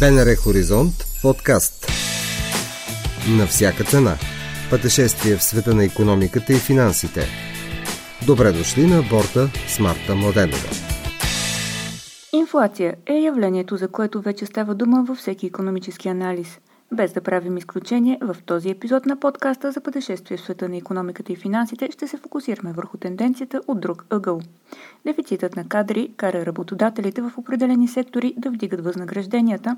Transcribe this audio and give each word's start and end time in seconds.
БНР 0.00 0.36
Хоризонт 0.36 0.94
подкаст. 1.22 1.86
На 3.38 3.46
всяка 3.46 3.84
цена. 3.84 4.16
Пътешествие 4.70 5.36
в 5.36 5.42
света 5.42 5.74
на 5.74 5.84
економиката 5.84 6.52
и 6.52 6.56
финансите. 6.56 7.26
Добре 8.26 8.52
дошли 8.52 8.86
на 8.86 9.02
борта 9.02 9.50
с 9.68 9.78
Марта 9.78 10.14
Младенова. 10.14 10.68
Инфлация 12.32 12.96
е 13.06 13.12
явлението, 13.12 13.76
за 13.76 13.88
което 13.88 14.20
вече 14.20 14.46
става 14.46 14.74
дума 14.74 15.04
във 15.08 15.18
всеки 15.18 15.46
економически 15.46 16.08
анализ– 16.08 16.58
без 16.92 17.12
да 17.12 17.20
правим 17.20 17.56
изключение, 17.56 18.18
в 18.20 18.36
този 18.46 18.70
епизод 18.70 19.06
на 19.06 19.20
подкаста 19.20 19.72
за 19.72 19.80
пътешествие 19.80 20.36
в 20.36 20.40
света 20.40 20.68
на 20.68 20.76
економиката 20.76 21.32
и 21.32 21.36
финансите 21.36 21.88
ще 21.90 22.08
се 22.08 22.16
фокусираме 22.16 22.72
върху 22.72 22.96
тенденцията 22.96 23.60
от 23.68 23.80
друг 23.80 24.06
ъгъл. 24.10 24.40
Дефицитът 25.06 25.56
на 25.56 25.68
кадри 25.68 26.12
кара 26.16 26.46
работодателите 26.46 27.22
в 27.22 27.32
определени 27.36 27.88
сектори 27.88 28.34
да 28.36 28.50
вдигат 28.50 28.84
възнагражденията, 28.84 29.76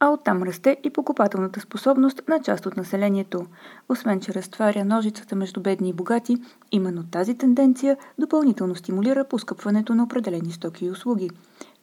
а 0.00 0.08
оттам 0.08 0.42
расте 0.42 0.76
и 0.84 0.90
покупателната 0.90 1.60
способност 1.60 2.22
на 2.28 2.42
част 2.42 2.66
от 2.66 2.76
населението. 2.76 3.46
Освен, 3.88 4.20
че 4.20 4.34
разтваря 4.34 4.84
ножицата 4.84 5.36
между 5.36 5.60
бедни 5.60 5.88
и 5.88 5.92
богати, 5.92 6.36
именно 6.72 7.04
тази 7.10 7.38
тенденция 7.38 7.96
допълнително 8.18 8.74
стимулира 8.74 9.24
поскъпването 9.24 9.94
на 9.94 10.04
определени 10.04 10.52
стоки 10.52 10.84
и 10.84 10.90
услуги. 10.90 11.30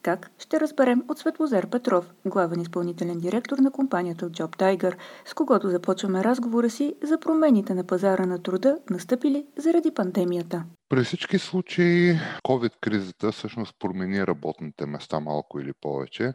Как? 0.04 0.30
Ще 0.38 0.60
разберем 0.60 1.02
от 1.08 1.18
Светлозар 1.18 1.70
Петров, 1.70 2.12
главен 2.26 2.60
изпълнителен 2.60 3.18
директор 3.18 3.58
на 3.58 3.70
компанията 3.70 4.30
Job 4.30 4.56
Tiger, 4.56 4.96
с 5.24 5.34
когото 5.34 5.68
започваме 5.68 6.24
разговора 6.24 6.70
си 6.70 6.94
за 7.02 7.20
промените 7.20 7.74
на 7.74 7.84
пазара 7.84 8.26
на 8.26 8.42
труда, 8.42 8.78
настъпили 8.90 9.46
заради 9.56 9.94
пандемията. 9.94 10.64
При 10.88 11.04
всички 11.04 11.38
случаи 11.38 12.18
COVID-кризата 12.48 13.32
всъщност 13.32 13.74
промени 13.78 14.26
работните 14.26 14.86
места 14.86 15.20
малко 15.20 15.60
или 15.60 15.72
повече 15.80 16.32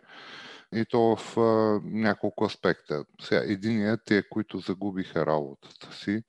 и 0.76 0.86
то 0.90 1.16
в 1.16 1.38
а, 1.38 1.80
няколко 1.84 2.46
аспекта. 2.46 3.06
Сега, 3.22 3.42
единият 3.46 4.12
е, 4.12 4.24
които 4.30 4.60
загубиха 4.60 5.26
работата 5.26 5.94
си, 5.94 6.24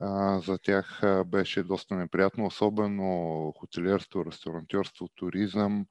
а, 0.00 0.40
за 0.40 0.58
тях 0.58 1.02
а, 1.02 1.24
беше 1.24 1.62
доста 1.62 1.94
неприятно, 1.94 2.46
особено 2.46 3.52
хотелиерство, 3.58 4.24
ресторантьорство, 4.26 5.08
туризъм, 5.08 5.86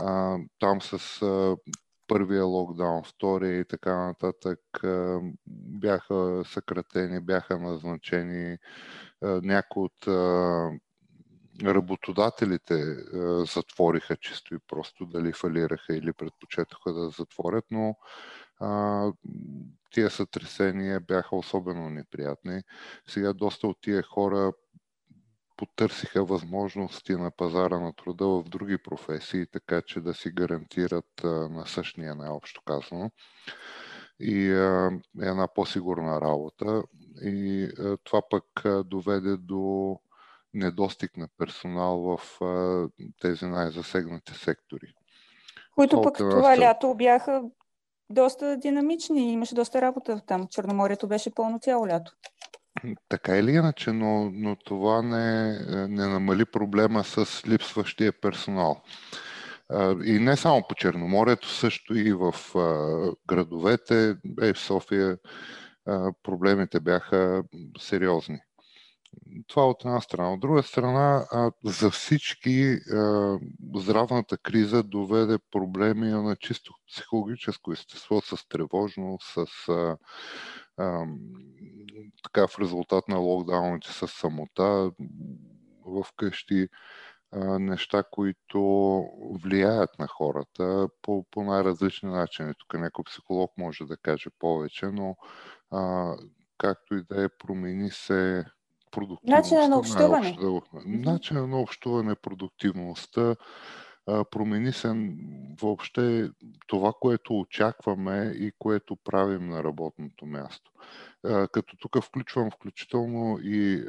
а, 0.00 0.38
там 0.58 0.82
с 0.82 1.22
а, 1.22 1.56
първия 2.08 2.44
локдаун, 2.44 3.02
втория 3.04 3.60
и 3.60 3.64
така 3.64 3.96
нататък 3.96 4.84
а, 4.84 5.20
бяха 5.56 6.42
съкратени, 6.46 7.20
бяха 7.20 7.58
назначени 7.58 8.58
а, 9.22 9.40
някои 9.42 9.82
от 9.82 10.06
а, 10.06 10.70
работодателите 11.64 12.74
а, 12.74 13.44
затвориха 13.44 14.16
чисто 14.16 14.54
и 14.54 14.58
просто, 14.68 15.06
дали 15.06 15.32
фалираха 15.32 15.96
или 15.96 16.12
предпочетоха 16.12 16.92
да 16.92 17.10
затворят, 17.10 17.64
но 17.70 17.96
а, 18.60 19.12
тия 19.90 20.10
сътресения 20.10 21.00
бяха 21.00 21.36
особено 21.36 21.90
неприятни. 21.90 22.62
Сега 23.08 23.32
доста 23.32 23.66
от 23.66 23.76
тия 23.80 24.02
хора 24.02 24.52
потърсиха 25.60 26.24
възможности 26.24 27.12
на 27.12 27.30
пазара 27.30 27.80
на 27.80 27.92
труда 27.92 28.26
в 28.26 28.42
други 28.42 28.78
професии, 28.78 29.46
така 29.46 29.82
че 29.82 30.00
да 30.00 30.14
си 30.14 30.30
гарантират 30.30 31.24
на 31.24 31.66
същия 31.66 32.14
най-общо 32.14 32.62
казано 32.62 33.10
и 34.20 34.46
една 35.20 35.48
по-сигурна 35.54 36.20
работа. 36.20 36.82
И 37.22 37.68
това 38.04 38.22
пък 38.30 38.44
доведе 38.84 39.36
до 39.36 39.96
недостиг 40.54 41.16
на 41.16 41.28
персонал 41.38 42.00
в 42.00 42.38
тези 43.20 43.46
най-засегнати 43.46 44.34
сектори. 44.34 44.94
Които 45.74 46.02
пък 46.02 46.16
това 46.16 46.58
лято 46.58 46.94
бяха 46.94 47.42
доста 48.10 48.56
динамични, 48.56 49.32
имаше 49.32 49.54
доста 49.54 49.80
работа 49.82 50.20
там. 50.26 50.46
Черноморието 50.50 51.08
беше 51.08 51.34
пълно 51.34 51.58
цяло 51.58 51.88
лято. 51.88 52.12
Така 53.08 53.36
или 53.36 53.50
иначе, 53.50 53.92
но, 53.92 54.30
но 54.30 54.56
това 54.56 55.02
не, 55.02 55.58
не 55.88 56.06
намали 56.06 56.44
проблема 56.44 57.04
с 57.04 57.42
липсващия 57.48 58.12
персонал. 58.20 58.82
И 60.04 60.18
не 60.18 60.36
само 60.36 60.62
по 60.68 60.74
Черноморието, 60.74 61.48
също 61.48 61.94
и 61.94 62.12
в 62.12 62.34
градовете, 63.28 64.16
е 64.42 64.52
в 64.54 64.58
София, 64.58 65.18
проблемите 66.22 66.80
бяха 66.80 67.42
сериозни. 67.78 68.38
Това 69.46 69.66
от 69.66 69.84
една 69.84 70.00
страна. 70.00 70.32
От 70.32 70.40
друга 70.40 70.62
страна, 70.62 71.26
за 71.64 71.90
всички 71.90 72.78
здравната 73.74 74.38
криза 74.38 74.82
доведе 74.82 75.38
проблеми 75.50 76.06
на 76.06 76.36
чисто 76.36 76.72
психологическо 76.92 77.72
естество, 77.72 78.20
с 78.20 78.48
тревожност, 78.48 79.32
с 79.34 79.68
така 82.22 82.46
в 82.46 82.58
резултат 82.58 83.08
на 83.08 83.16
локдауните 83.18 83.92
с 83.92 84.08
самота 84.08 84.90
в 85.86 86.06
къщи, 86.16 86.68
неща, 87.58 88.02
които 88.10 88.60
влияят 89.42 89.98
на 89.98 90.06
хората 90.06 90.88
по, 91.02 91.24
по 91.30 91.42
най-различни 91.42 92.10
начини. 92.10 92.52
Тук 92.58 92.80
някой 92.80 93.04
психолог 93.04 93.52
може 93.58 93.84
да 93.84 93.96
каже 93.96 94.30
повече, 94.38 94.86
но 94.86 95.16
а, 95.70 96.14
както 96.58 96.94
и 96.94 97.02
да 97.02 97.24
е, 97.24 97.28
промени 97.28 97.90
се 97.90 98.44
продуктивността. 98.90 99.36
Начина 99.36 99.68
на 99.68 99.78
общуване. 99.78 100.38
Начина 100.86 101.46
на 101.46 101.60
общуване, 101.60 102.14
продуктивността, 102.14 103.36
промени 104.30 104.72
се 104.72 105.14
въобще 105.62 106.30
това, 106.66 106.92
което 107.00 107.40
очакваме 107.40 108.34
и 108.36 108.52
което 108.58 108.96
правим 108.96 109.48
на 109.48 109.64
работното 109.64 110.26
място. 110.26 110.70
Като 111.52 111.76
тук 111.76 112.04
включвам 112.04 112.50
включително 112.50 113.38
и 113.42 113.84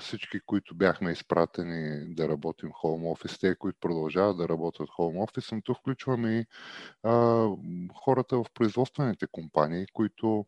всички, 0.00 0.40
които 0.46 0.74
бяхме 0.74 1.12
изпратени 1.12 2.14
да 2.14 2.28
работим 2.28 2.70
Home 2.70 3.16
Office, 3.16 3.40
те, 3.40 3.54
които 3.54 3.78
продължават 3.80 4.36
да 4.36 4.48
работят 4.48 4.88
Home 4.88 5.30
Office, 5.30 5.52
но 5.52 5.62
тук 5.62 5.78
включвам 5.78 6.26
и 6.26 6.44
хората 7.94 8.36
в 8.36 8.44
производствените 8.54 9.26
компании, 9.26 9.86
които 9.92 10.46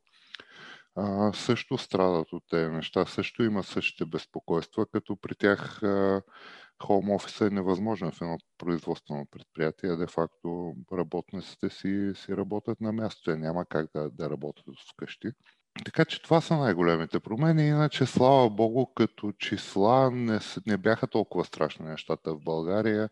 също 1.33 1.79
страдат 1.79 2.33
от 2.33 2.45
тези 2.51 2.71
неща, 2.71 3.07
също 3.07 3.43
имат 3.43 3.67
същите 3.67 4.05
безпокойства, 4.05 4.87
като 4.87 5.17
при 5.17 5.35
тях 5.35 5.81
хоум 6.83 7.11
офиса 7.11 7.47
е 7.47 7.51
невъзможен 7.51 8.11
в 8.11 8.23
едно 8.23 8.39
производствено 8.59 9.27
предприятие, 9.31 9.97
де-факто 9.97 10.75
работниците 10.93 11.71
си, 11.71 12.13
си 12.15 12.37
работят 12.37 12.81
на 12.81 12.93
място. 12.93 13.23
Те 13.25 13.37
няма 13.37 13.65
как 13.65 13.87
да, 13.95 14.11
да 14.11 14.31
работят 14.31 14.65
вкъщи. 14.91 15.29
Така 15.85 16.05
че 16.05 16.23
това 16.23 16.41
са 16.41 16.57
най-големите 16.57 17.21
промени. 17.21 17.67
Иначе, 17.67 18.07
слава 18.07 18.51
Богу, 18.51 18.87
като 18.87 19.33
числа 19.33 20.11
не, 20.11 20.39
не 20.67 20.77
бяха 20.77 21.07
толкова 21.07 21.45
страшни 21.45 21.87
нещата 21.87 22.35
в 22.35 22.41
България. 22.41 23.09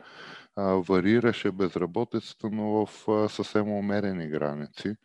А, 0.56 0.62
варираше 0.62 1.50
безработицата, 1.50 2.50
но 2.52 2.86
в 2.86 3.08
а, 3.08 3.28
съвсем 3.28 3.68
умерени 3.68 4.28
граници 4.28 4.96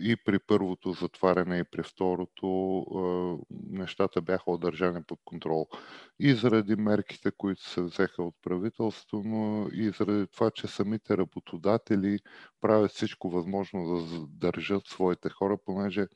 и 0.00 0.16
при 0.24 0.38
първото 0.38 0.92
затваряне, 0.92 1.58
и 1.58 1.64
при 1.64 1.82
второто 1.82 2.86
нещата 3.70 4.22
бяха 4.22 4.50
удържани 4.50 5.02
под 5.06 5.18
контрол. 5.24 5.68
И 6.18 6.34
заради 6.34 6.76
мерките, 6.76 7.30
които 7.36 7.68
се 7.68 7.82
взеха 7.82 8.22
от 8.22 8.34
правителството, 8.42 9.22
но 9.28 9.68
и 9.72 9.90
заради 9.98 10.26
това, 10.26 10.50
че 10.50 10.66
самите 10.66 11.16
работодатели 11.16 12.18
правят 12.60 12.90
всичко 12.90 13.30
възможно 13.30 13.94
да 13.94 14.00
задържат 14.00 14.86
своите 14.86 15.28
хора, 15.28 15.58
понеже 15.64 16.06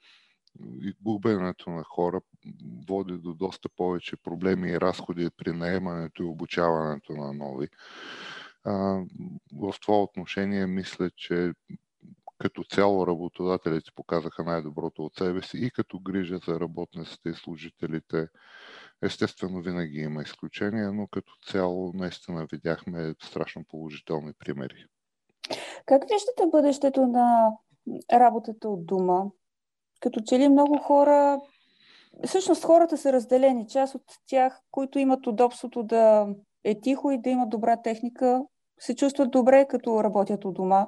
и 0.61 0.95
губенето 1.03 1.71
на 1.71 1.85
хора 1.85 2.21
води 2.89 3.19
до 3.19 3.35
доста 3.35 3.69
повече 3.69 4.17
проблеми 4.17 4.71
и 4.71 4.81
разходи 4.81 5.31
при 5.37 5.53
наемането 5.53 6.23
и 6.23 6.27
обучаването 6.27 7.13
на 7.13 7.33
нови. 7.33 7.69
В 9.53 9.75
това 9.83 10.03
отношение 10.03 10.67
мисля, 10.67 11.11
че 11.17 11.53
като 12.45 12.65
цяло 12.65 13.07
работодателите 13.07 13.91
показаха 13.95 14.45
най-доброто 14.45 15.03
от 15.05 15.15
себе 15.15 15.43
си 15.43 15.59
и 15.59 15.71
като 15.71 15.99
грижа 15.99 16.39
за 16.47 16.61
работниците 16.61 17.29
и 17.29 17.35
служителите. 17.35 18.27
Естествено, 19.03 19.63
винаги 19.63 19.99
има 19.99 20.23
изключения, 20.23 20.93
но 20.93 21.07
като 21.07 21.33
цяло 21.47 21.93
наистина 21.95 22.47
видяхме 22.53 23.15
страшно 23.23 23.65
положителни 23.69 24.33
примери. 24.39 24.87
Как 25.87 26.03
виждате 26.03 26.51
бъдещето 26.51 27.07
на 27.07 27.51
работата 28.13 28.69
от 28.69 28.87
дома? 28.87 29.23
Като 30.01 30.21
че 30.21 30.39
ли 30.39 30.49
много 30.49 30.79
хора, 30.79 31.41
всъщност 32.27 32.65
хората 32.65 32.99
са 32.99 33.13
разделени. 33.13 33.69
Част 33.69 33.95
от 33.95 34.05
тях, 34.27 34.61
които 34.71 34.99
имат 34.99 35.27
удобството 35.27 35.83
да 35.83 36.27
е 36.65 36.81
тихо 36.81 37.11
и 37.11 37.21
да 37.21 37.31
имат 37.31 37.51
добра 37.51 37.83
техника, 37.83 38.43
се 38.79 38.97
чувстват 38.97 39.31
добре, 39.31 39.67
като 39.69 40.05
работят 40.05 40.45
от 40.45 40.55
дома 40.55 40.87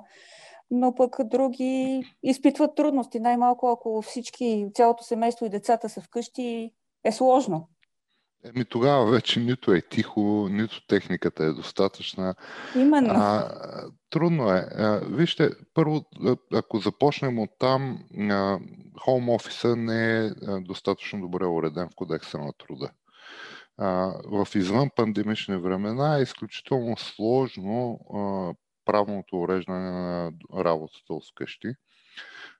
но 0.70 0.94
пък 0.94 1.16
други 1.24 2.02
изпитват 2.22 2.76
трудности. 2.76 3.20
Най-малко, 3.20 3.68
ако 3.68 4.02
всички, 4.02 4.66
цялото 4.74 5.04
семейство 5.04 5.46
и 5.46 5.50
децата 5.50 5.88
са 5.88 6.00
вкъщи, 6.00 6.70
е 7.04 7.12
сложно. 7.12 7.68
Еми 8.44 8.64
тогава 8.64 9.10
вече 9.10 9.40
нито 9.40 9.72
е 9.72 9.80
тихо, 9.80 10.48
нито 10.50 10.86
техниката 10.86 11.44
е 11.44 11.52
достатъчна. 11.52 12.34
Именно. 12.76 13.10
А, 13.16 13.50
Трудно 14.10 14.50
е. 14.50 14.68
Вижте, 15.08 15.50
първо, 15.74 16.04
ако 16.54 16.78
започнем 16.78 17.38
от 17.38 17.50
там, 17.58 17.98
хоум 19.00 19.28
офиса 19.28 19.76
не 19.76 20.26
е 20.26 20.30
достатъчно 20.60 21.20
добре 21.20 21.46
уреден 21.46 21.88
в 21.88 21.94
кодекса 21.96 22.38
на 22.38 22.52
труда. 22.52 22.90
В 24.30 24.48
извън 24.54 24.90
пандемични 24.96 25.56
времена 25.56 26.18
е 26.18 26.22
изключително 26.22 26.96
сложно 26.96 27.98
правното 28.86 29.36
уреждане 29.36 29.90
на 29.90 30.32
работата 30.54 31.14
от 31.14 31.24
вкъщи. 31.30 31.68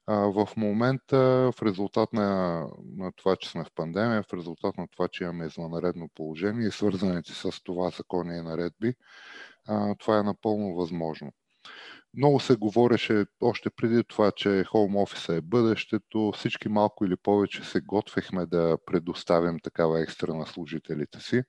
В 0.08 0.48
момента, 0.56 1.18
в 1.52 1.62
резултат 1.62 2.12
на, 2.12 2.60
на 2.96 3.12
това, 3.12 3.36
че 3.36 3.50
сме 3.50 3.64
в 3.64 3.70
пандемия, 3.74 4.22
в 4.22 4.34
резултат 4.34 4.78
на 4.78 4.88
това, 4.88 5.08
че 5.08 5.24
имаме 5.24 5.46
извънредно 5.46 6.08
положение 6.14 6.68
и 6.68 6.70
свързаните 6.70 7.32
с 7.32 7.62
това 7.64 7.90
закони 7.90 8.38
и 8.38 8.42
наредби, 8.42 8.94
това 9.98 10.18
е 10.18 10.22
напълно 10.22 10.74
възможно. 10.74 11.32
Много 12.14 12.40
се 12.40 12.56
говореше 12.56 13.26
още 13.40 13.70
преди 13.70 14.04
това, 14.04 14.32
че 14.32 14.48
Home 14.48 15.06
Office 15.06 15.36
е 15.36 15.40
бъдещето. 15.40 16.32
Всички 16.36 16.68
малко 16.68 17.04
или 17.04 17.16
повече 17.16 17.64
се 17.64 17.80
готвехме 17.80 18.46
да 18.46 18.78
предоставим 18.86 19.58
такава 19.62 20.00
екстра 20.00 20.34
на 20.34 20.46
служителите 20.46 21.20
си. 21.20 21.42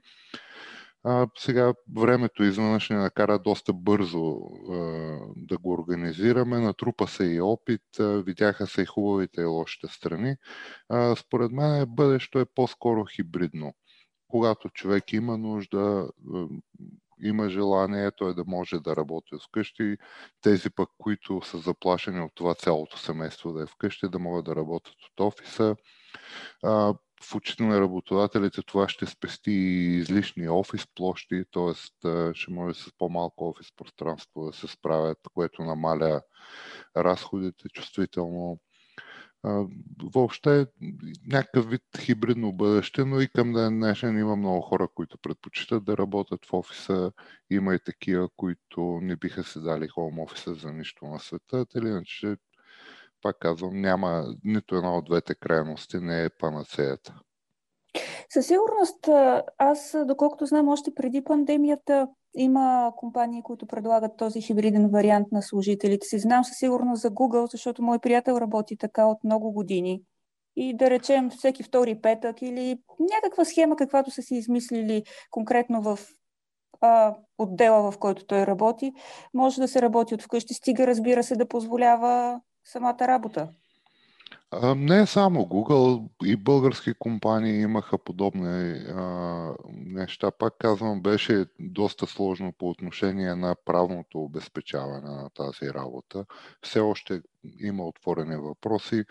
А, 1.04 1.28
сега 1.38 1.74
времето 1.98 2.44
изведнъж 2.44 2.90
ни 2.90 2.96
накара 2.96 3.40
доста 3.40 3.74
бързо 3.74 4.38
а, 4.72 4.76
да 5.36 5.58
го 5.58 5.74
организираме. 5.74 6.60
Натрупа 6.60 7.08
се 7.08 7.26
и 7.26 7.42
опит, 7.42 7.82
а, 8.00 8.04
видяха 8.04 8.68
се 8.68 8.82
и 8.82 8.86
хубавите 8.86 9.42
и 9.42 9.46
лошите 9.46 9.88
страни. 9.88 10.36
А, 10.90 11.16
според 11.16 11.52
мен 11.52 11.86
бъдещето 11.88 12.40
е 12.40 12.46
по-скоро 12.56 13.06
хибридно. 13.06 13.74
Когато 14.28 14.70
човек 14.70 15.14
има 15.14 15.38
нужда, 15.38 16.10
има 17.24 17.50
желание 17.50 18.12
той 18.12 18.36
да 18.36 18.44
може 18.48 18.80
да 18.80 18.96
работи 18.96 19.36
вкъщи. 19.48 19.98
Тези 20.42 20.70
пък, 20.70 20.90
които 20.98 21.42
са 21.44 21.58
заплашени 21.58 22.22
от 22.22 22.32
това 22.36 22.56
цялото 22.56 22.98
семейство 22.98 23.54
да 23.54 23.64
е 23.64 23.66
вкъщи, 23.66 24.10
да 24.10 24.20
могат 24.20 24.46
да 24.46 24.56
работят 24.56 24.96
от 25.12 25.20
офиса. 25.20 25.76
В 27.24 27.36
очите 27.36 27.64
на 27.64 27.82
работодателите 27.82 28.62
това 28.62 28.90
ще 28.90 29.06
спести 29.06 29.52
излишни 29.52 30.50
офис 30.50 30.88
площи, 30.96 31.44
т.е. 31.52 31.74
ще 32.34 32.52
може 32.52 32.80
с 32.80 32.92
по-малко 32.98 33.50
офис 33.50 33.68
пространство 33.76 34.46
да 34.46 34.54
се 34.54 34.68
справят, 34.68 35.20
което 35.34 35.64
намаля 35.64 36.22
разходите 36.98 37.70
чувствително 37.70 38.60
въобще 40.14 40.66
някакъв 41.28 41.70
вид 41.70 41.82
хибридно 42.00 42.54
бъдеще, 42.54 43.06
но 43.06 43.22
и 43.22 43.28
към 43.28 43.54
ден 43.54 43.80
днешен 43.80 44.20
има 44.20 44.36
много 44.36 44.62
хора, 44.62 44.88
които 44.96 45.18
предпочитат 45.18 45.86
да 45.86 45.98
работят 45.98 46.46
в 46.46 46.54
офиса. 46.54 47.12
Има 47.50 47.76
и 47.76 47.80
такива, 47.80 48.30
които 48.36 49.00
не 49.02 49.16
биха 49.16 49.44
се 49.44 49.60
дали 49.60 49.88
хоум 49.88 50.20
офиса 50.20 50.54
за 50.54 50.74
нищо 50.74 51.06
на 51.06 51.20
света. 51.20 51.66
Или 51.78 51.88
иначе, 51.88 52.36
пак 53.22 53.36
казвам, 53.40 53.82
няма 53.82 54.26
нито 54.44 54.76
една 54.76 54.98
от 54.98 55.06
двете 55.06 55.36
крайности, 55.36 55.98
не 55.98 56.24
е 56.24 56.30
панацеята. 56.30 57.20
Със 58.30 58.48
сигурност, 58.48 59.10
аз, 59.58 59.96
доколкото 60.06 60.46
знам, 60.46 60.68
още 60.68 60.94
преди 60.94 61.24
пандемията 61.24 62.08
има 62.36 62.92
компании, 62.98 63.44
които 63.44 63.68
предлагат 63.68 64.18
този 64.18 64.42
хибриден 64.42 64.90
вариант 64.90 65.28
на 65.32 65.42
служителите 65.42 66.08
си. 66.08 66.20
Знам 66.20 66.44
със 66.44 66.58
сигурност 66.58 67.02
за 67.02 67.12
Google, 67.12 67.52
защото 67.52 67.84
мой 67.84 68.00
приятел 68.00 68.34
работи 68.34 68.78
така 68.78 69.06
от 69.06 69.24
много 69.24 69.52
години. 69.52 70.02
И 70.56 70.78
да 70.78 70.90
речем 70.90 71.30
всеки 71.30 71.64
втори 71.64 72.02
петък 72.02 72.42
или 72.42 72.80
някаква 73.00 73.46
схема, 73.46 73.76
каквато 73.76 74.12
са 74.12 74.22
си 74.22 74.36
измислили 74.36 75.04
конкретно 75.32 75.82
в 75.82 76.00
а, 76.82 77.16
отдела, 77.38 77.92
в 77.92 77.98
който 77.98 78.26
той 78.26 78.48
работи, 78.48 78.94
може 79.34 79.62
да 79.62 79.68
се 79.68 79.82
работи 79.82 80.14
от 80.14 80.22
вкъщи, 80.22 80.54
стига 80.54 80.88
разбира 80.88 81.24
се 81.24 81.36
да 81.36 81.48
позволява 81.48 82.42
самата 82.68 83.08
работа. 83.08 83.50
Не 84.76 85.06
само 85.06 85.40
Google, 85.40 86.10
и 86.24 86.36
български 86.36 86.94
компании 86.94 87.62
имаха 87.62 87.98
подобни 87.98 88.86
неща. 89.70 90.32
Пак 90.32 90.54
казвам, 90.60 91.02
беше 91.02 91.46
доста 91.60 92.08
сложно 92.08 92.54
по 92.58 92.70
отношение 92.70 93.36
на 93.36 93.56
правното 93.66 94.20
обезпечаване 94.20 95.10
на 95.10 95.30
тази 95.30 95.74
работа. 95.74 96.26
Все 96.62 96.80
още 96.80 97.22
има 97.60 97.88
отворени 97.88 98.36
въпроси. 98.36 99.06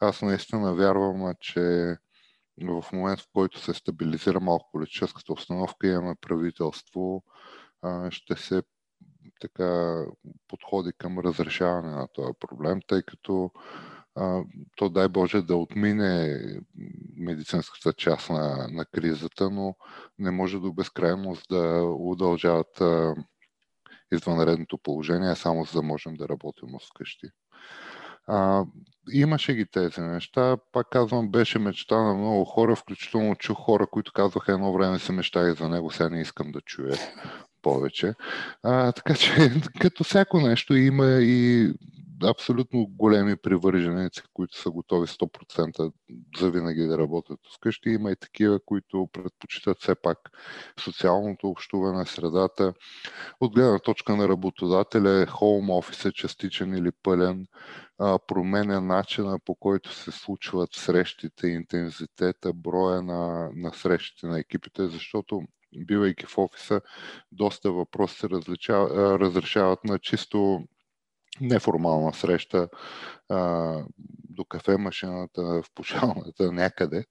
Аз 0.00 0.22
наистина 0.22 0.74
вярвам, 0.74 1.34
че 1.40 1.96
в 2.62 2.84
момент, 2.92 3.20
в 3.20 3.28
който 3.34 3.60
се 3.60 3.74
стабилизира 3.74 4.40
малко 4.40 4.70
политическата 4.72 5.32
обстановка, 5.32 5.86
имаме 5.86 6.14
правителство, 6.20 7.22
ще 8.10 8.36
се 8.36 8.62
така 9.42 10.04
подходи 10.48 10.92
към 10.98 11.18
разрешаване 11.18 11.90
на 11.90 12.08
този 12.08 12.32
проблем, 12.40 12.80
тъй 12.86 13.02
като 13.02 13.50
то 14.76 14.88
дай 14.90 15.08
Боже 15.08 15.42
да 15.42 15.56
отмине 15.56 16.40
медицинската 17.16 17.92
част 17.92 18.30
на, 18.30 18.68
на 18.72 18.84
кризата, 18.84 19.50
но 19.50 19.76
не 20.18 20.30
може 20.30 20.58
до 20.58 20.72
безкрайност 20.72 21.46
да 21.50 21.82
удължават 21.98 22.82
извънредното 24.12 24.78
положение, 24.78 25.36
само 25.36 25.64
за 25.64 25.72
да 25.72 25.82
можем 25.82 26.14
да 26.14 26.28
работим 26.28 26.74
от 26.74 26.82
вкъщи. 26.82 27.26
А, 28.26 28.64
имаше 29.12 29.54
ги 29.54 29.66
тези 29.66 30.00
неща. 30.00 30.56
Пак 30.72 30.86
казвам, 30.90 31.30
беше 31.30 31.58
мечта 31.58 32.02
на 32.02 32.14
много 32.14 32.44
хора, 32.44 32.76
включително 32.76 33.36
чух 33.36 33.58
хора, 33.58 33.86
които 33.86 34.12
казваха 34.12 34.52
едно 34.52 34.72
време 34.72 34.98
се 34.98 35.12
мечтаях 35.12 35.58
за 35.58 35.68
него, 35.68 35.90
сега 35.90 36.08
не 36.08 36.20
искам 36.20 36.52
да 36.52 36.60
чуя 36.60 36.96
повече. 37.62 38.14
А, 38.62 38.92
така 38.92 39.14
че, 39.14 39.32
като 39.80 40.04
всяко 40.04 40.40
нещо, 40.40 40.74
има 40.74 41.06
и 41.06 41.72
абсолютно 42.24 42.86
големи 42.86 43.36
привърженици, 43.36 44.22
които 44.34 44.58
са 44.58 44.70
готови 44.70 45.06
100% 45.06 45.92
за 46.38 46.50
винаги 46.50 46.82
да 46.82 46.98
работят 46.98 47.40
вкъщи. 47.54 47.90
Има 47.90 48.10
и 48.10 48.16
такива, 48.16 48.60
които 48.66 49.08
предпочитат 49.12 49.80
все 49.80 49.94
пак 49.94 50.18
социалното 50.80 51.48
общуване, 51.48 52.06
средата. 52.06 52.74
От 53.40 53.54
гледна 53.54 53.78
точка 53.78 54.16
на 54.16 54.28
работодателя, 54.28 55.26
хоум 55.26 55.70
офис 55.70 56.04
е 56.04 56.12
частичен 56.12 56.74
или 56.74 56.90
пълен, 57.02 57.46
променя 58.26 58.80
начина 58.80 59.38
по 59.44 59.54
който 59.54 59.94
се 59.94 60.10
случват 60.10 60.74
срещите, 60.74 61.48
интензитета, 61.48 62.52
броя 62.52 63.02
на, 63.02 63.50
на 63.54 63.72
срещите 63.74 64.26
на 64.26 64.38
екипите, 64.38 64.86
защото 64.86 65.42
бивайки 65.76 66.26
в 66.26 66.38
офиса, 66.38 66.80
доста 67.32 67.72
въпроси 67.72 68.18
се 68.18 68.28
разрешават 69.18 69.84
на 69.84 69.98
чисто 69.98 70.64
неформална 71.40 72.14
среща 72.14 72.68
а, 73.28 73.78
до 74.28 74.44
кафе 74.44 74.76
машината, 74.76 75.42
в 75.42 75.64
пушалната 75.74 76.52
някъде 76.52 77.04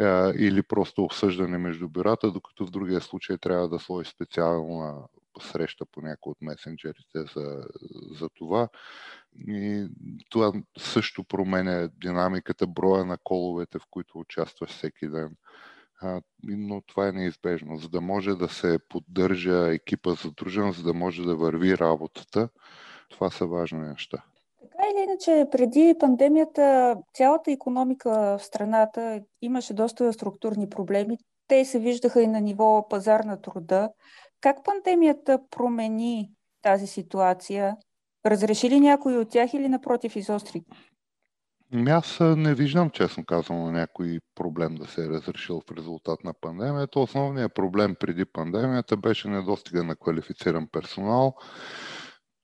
а, 0.00 0.32
или 0.36 0.62
просто 0.62 1.04
обсъждане 1.04 1.58
между 1.58 1.88
бюрата, 1.88 2.30
докато 2.30 2.66
в 2.66 2.70
другия 2.70 3.00
случай 3.00 3.38
трябва 3.38 3.68
да 3.68 3.78
сложи 3.78 4.10
специална 4.10 5.02
среща 5.42 5.84
по 5.86 6.00
някои 6.00 6.30
от 6.30 6.42
месенджерите 6.42 7.24
за, 7.34 7.64
за 8.20 8.28
това. 8.28 8.68
И 9.48 9.86
това 10.30 10.52
също 10.78 11.24
променя 11.24 11.88
динамиката, 11.88 12.66
броя 12.66 13.04
на 13.04 13.18
коловете, 13.24 13.78
в 13.78 13.86
които 13.90 14.18
участваш 14.18 14.70
всеки 14.70 15.08
ден. 15.08 15.36
Но 16.42 16.80
това 16.80 17.08
е 17.08 17.12
неизбежно. 17.12 17.76
За 17.76 17.88
да 17.88 18.00
може 18.00 18.34
да 18.34 18.48
се 18.48 18.78
поддържа 18.88 19.74
екипа 19.74 20.10
задружен, 20.14 20.72
за 20.72 20.82
да 20.82 20.94
може 20.94 21.22
да 21.22 21.36
върви 21.36 21.78
работата, 21.78 22.48
това 23.10 23.30
са 23.30 23.46
важни 23.46 23.78
неща. 23.78 24.24
Така 24.60 24.88
или 24.94 25.02
иначе, 25.02 25.46
преди 25.50 25.94
пандемията 26.00 26.96
цялата 27.14 27.52
економика 27.52 28.10
в 28.10 28.44
страната 28.44 29.20
имаше 29.42 29.74
доста 29.74 30.12
структурни 30.12 30.68
проблеми. 30.68 31.18
Те 31.48 31.64
се 31.64 31.78
виждаха 31.78 32.22
и 32.22 32.26
на 32.26 32.40
ниво 32.40 32.88
пазар 32.88 33.20
на 33.20 33.40
труда. 33.40 33.90
Как 34.40 34.64
пандемията 34.64 35.38
промени 35.50 36.30
тази 36.62 36.86
ситуация? 36.86 37.76
Разреши 38.26 38.70
ли 38.70 38.80
някой 38.80 39.16
от 39.16 39.30
тях 39.30 39.54
или 39.54 39.68
напротив 39.68 40.16
изостри? 40.16 40.62
Ами 41.74 41.90
аз 41.90 42.20
не 42.20 42.54
виждам, 42.54 42.90
честно 42.90 43.24
казвам, 43.24 43.64
на 43.64 43.72
някой 43.72 44.20
проблем 44.34 44.74
да 44.74 44.86
се 44.86 45.04
е 45.04 45.08
разрешил 45.08 45.60
в 45.60 45.72
резултат 45.76 46.24
на 46.24 46.34
пандемията. 46.40 47.00
Основният 47.00 47.54
проблем 47.54 47.96
преди 48.00 48.24
пандемията 48.24 48.96
беше 48.96 49.28
недостига 49.28 49.84
на 49.84 49.96
квалифициран 49.96 50.68
персонал 50.72 51.34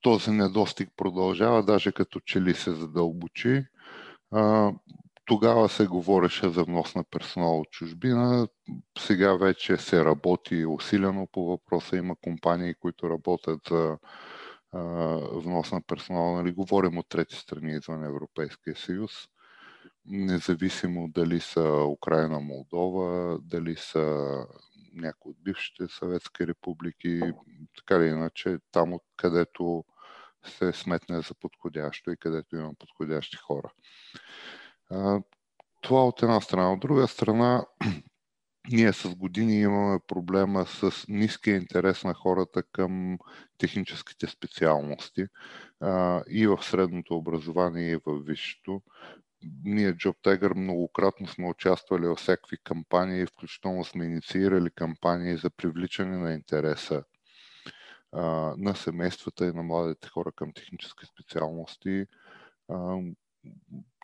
този 0.02 0.30
недостиг 0.30 0.88
продължава, 0.96 1.62
даже 1.64 1.92
като 1.92 2.20
че 2.20 2.40
ли 2.40 2.54
се 2.54 2.72
задълбочи. 2.72 3.64
Тогава 5.24 5.68
се 5.68 5.86
говореше 5.86 6.48
за 6.48 6.64
внос 6.64 6.94
на 6.94 7.04
персонал 7.04 7.60
от 7.60 7.70
чужбина. 7.70 8.48
Сега 8.98 9.34
вече 9.34 9.76
се 9.76 10.04
работи 10.04 10.66
усилено 10.66 11.28
по 11.32 11.46
въпроса. 11.46 11.96
Има 11.96 12.16
компании, 12.24 12.74
които 12.74 13.10
работят 13.10 13.60
за 13.68 13.98
внос 15.32 15.72
на 15.72 15.82
персонал. 15.82 16.36
Нали, 16.36 16.52
говорим 16.52 16.98
от 16.98 17.08
трети 17.08 17.36
страни 17.36 17.72
извън 17.72 18.04
Европейския 18.04 18.76
съюз. 18.76 19.10
Независимо 20.06 21.08
дали 21.08 21.40
са 21.40 21.84
Украина, 21.90 22.40
Молдова, 22.40 23.38
дали 23.42 23.76
са 23.76 24.36
някои 24.92 25.30
от 25.30 25.42
бившите 25.42 25.88
съветски 25.88 26.46
републики, 26.46 27.20
така 27.76 27.94
или 27.96 28.06
иначе, 28.06 28.58
там 28.72 28.92
откъдето 28.92 29.84
се 30.44 30.72
сметне 30.72 31.20
за 31.20 31.34
подходящо 31.34 32.10
и 32.10 32.16
където 32.16 32.56
има 32.56 32.74
подходящи 32.78 33.36
хора. 33.36 33.72
Това 35.80 36.06
от 36.06 36.22
една 36.22 36.40
страна. 36.40 36.72
От 36.72 36.80
друга 36.80 37.08
страна, 37.08 37.66
ние 38.72 38.92
с 38.92 39.14
години 39.14 39.60
имаме 39.60 39.98
проблема 40.06 40.66
с 40.66 41.08
ниския 41.08 41.56
интерес 41.56 42.04
на 42.04 42.14
хората 42.14 42.62
към 42.62 43.18
техническите 43.58 44.26
специалности 44.26 45.26
а, 45.80 46.22
и 46.28 46.46
в 46.46 46.58
средното 46.62 47.16
образование, 47.16 47.90
и 47.90 47.96
в 47.96 48.22
висшето. 48.24 48.82
Ние, 49.64 49.94
Job 49.94 50.16
Tiger, 50.24 50.54
многократно 50.54 51.26
сме 51.26 51.48
участвали 51.48 52.06
в 52.06 52.16
всякакви 52.16 52.56
кампании, 52.64 53.26
включително 53.26 53.84
сме 53.84 54.04
инициирали 54.04 54.70
кампании 54.70 55.36
за 55.36 55.50
привличане 55.50 56.16
на 56.16 56.32
интереса 56.32 57.04
а, 58.12 58.54
на 58.58 58.74
семействата 58.74 59.46
и 59.46 59.52
на 59.52 59.62
младите 59.62 60.08
хора 60.08 60.32
към 60.36 60.52
технически 60.52 61.06
специалности. 61.06 62.06
А, 62.68 62.98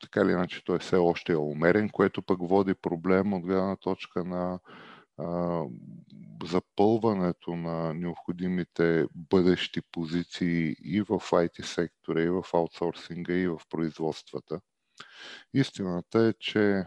така 0.02 0.21
или 0.21 0.33
иначе 0.33 0.64
той 0.64 0.78
все 0.78 0.97
още 0.97 1.33
е 1.33 1.37
умерен, 1.37 1.88
което 1.88 2.23
пък 2.23 2.38
води 2.40 2.75
проблем 2.75 3.33
от 3.33 3.43
гледна 3.43 3.76
точка 3.76 4.25
на 4.25 4.59
а, 5.19 5.62
запълването 6.45 7.57
на 7.57 7.95
необходимите 7.95 9.07
бъдещи 9.14 9.81
позиции 9.93 10.76
и 10.81 11.02
в 11.02 11.09
IT 11.09 11.62
сектора, 11.62 12.23
и 12.23 12.28
в 12.28 12.45
аутсорсинга, 12.52 13.35
и 13.35 13.49
в 13.49 13.61
производствата. 13.71 14.61
Истината 15.55 16.26
е, 16.26 16.33
че 16.33 16.85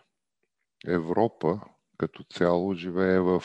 Европа 0.88 1.62
като 1.98 2.24
цяло 2.24 2.74
живее 2.74 3.20
в 3.20 3.44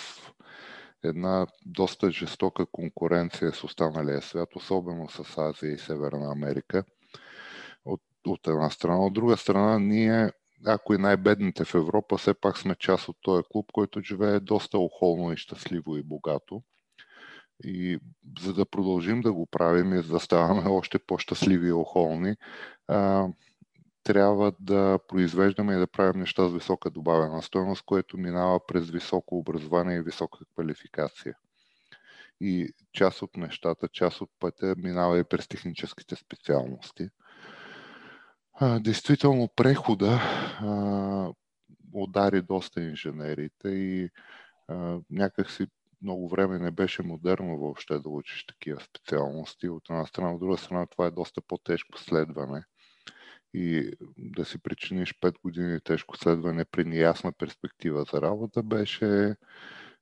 една 1.02 1.46
доста 1.66 2.10
жестока 2.10 2.66
конкуренция 2.66 3.52
с 3.52 3.64
останалия 3.64 4.22
свят, 4.22 4.56
особено 4.56 5.08
с 5.08 5.38
Азия 5.38 5.72
и 5.72 5.78
Северна 5.78 6.32
Америка– 6.32 6.84
от 8.30 8.46
една 8.46 8.70
страна. 8.70 9.06
От 9.06 9.12
друга 9.12 9.36
страна, 9.36 9.78
ние, 9.78 10.30
ако 10.66 10.94
и 10.94 10.98
най-бедните 10.98 11.64
в 11.64 11.74
Европа, 11.74 12.16
все 12.16 12.34
пак 12.34 12.58
сме 12.58 12.74
част 12.74 13.08
от 13.08 13.16
този 13.22 13.42
клуб, 13.50 13.66
който 13.72 14.00
живее 14.00 14.40
доста 14.40 14.78
охолно 14.78 15.32
и 15.32 15.36
щастливо 15.36 15.96
и 15.96 16.02
богато. 16.02 16.62
И 17.64 17.98
за 18.40 18.54
да 18.54 18.66
продължим 18.66 19.20
да 19.20 19.32
го 19.32 19.46
правим 19.46 19.94
и 19.94 20.02
за 20.02 20.12
да 20.12 20.20
ставаме 20.20 20.62
още 20.70 20.98
по-щастливи 20.98 21.68
и 21.68 21.72
охолни, 21.72 22.36
а, 22.88 23.28
трябва 24.02 24.52
да 24.60 24.98
произвеждаме 25.08 25.74
и 25.74 25.78
да 25.78 25.86
правим 25.86 26.20
неща 26.20 26.48
с 26.48 26.52
висока 26.52 26.90
добавена 26.90 27.42
стоеност, 27.42 27.82
което 27.86 28.18
минава 28.18 28.66
през 28.66 28.90
високо 28.90 29.38
образование 29.38 29.96
и 29.96 30.02
висока 30.02 30.38
квалификация. 30.54 31.34
И 32.40 32.72
част 32.92 33.22
от 33.22 33.36
нещата, 33.36 33.88
част 33.88 34.20
от 34.20 34.30
пътя 34.40 34.74
минава 34.78 35.18
и 35.18 35.24
през 35.24 35.48
техническите 35.48 36.16
специалности– 36.16 37.08
а, 38.54 38.80
действително 38.80 39.48
прехода 39.56 40.20
а, 40.60 41.32
удари 41.92 42.42
доста 42.42 42.82
инженерите 42.82 43.68
и 43.68 44.10
а, 44.68 44.98
някакси 45.10 45.66
много 46.02 46.28
време 46.28 46.58
не 46.58 46.70
беше 46.70 47.02
модерно 47.02 47.58
въобще 47.58 47.98
да 47.98 48.08
учиш 48.08 48.46
такива 48.46 48.80
специалности. 48.80 49.68
От 49.68 49.90
една 49.90 50.06
страна, 50.06 50.32
от 50.32 50.40
друга 50.40 50.58
страна, 50.58 50.86
това 50.86 51.06
е 51.06 51.10
доста 51.10 51.40
по-тежко 51.40 51.98
следване. 51.98 52.64
И 53.54 53.92
да 54.18 54.44
си 54.44 54.58
причиниш 54.58 55.14
5 55.20 55.34
години 55.42 55.80
тежко 55.80 56.16
следване 56.16 56.64
при 56.64 56.84
неясна 56.84 57.32
перспектива 57.32 58.04
за 58.12 58.22
работа 58.22 58.62
беше 58.62 59.36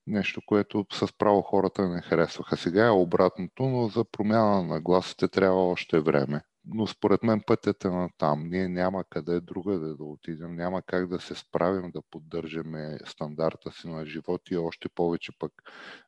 нещо, 0.06 0.40
което 0.47 0.87
с 0.92 1.18
право 1.18 1.42
хората 1.42 1.88
не 1.88 2.02
харесваха. 2.02 2.56
Сега 2.56 2.87
е 2.87 2.90
обратното, 2.90 3.62
но 3.62 3.88
за 3.88 4.04
промяна 4.04 4.62
на 4.62 4.80
гласите 4.80 5.28
трябва 5.28 5.71
още 5.71 6.00
време 6.00 6.42
но 6.64 6.87
според 6.87 7.23
мен 7.23 7.42
пътят 7.47 7.85
е 7.85 7.88
на 7.88 8.09
там. 8.19 8.49
Ние 8.49 8.69
няма 8.69 9.04
къде 9.04 9.40
друга 9.40 9.78
да, 9.78 9.97
да 9.97 10.04
отидем, 10.04 10.57
няма 10.57 10.83
как 10.83 11.09
да 11.09 11.21
се 11.21 11.35
справим 11.35 11.90
да 11.90 12.02
поддържаме 12.02 12.99
стандарта 13.04 13.73
си 13.73 13.88
на 13.88 14.07
живот 14.07 14.50
и 14.50 14.57
още 14.57 14.88
повече 14.88 15.33
пък 15.38 15.52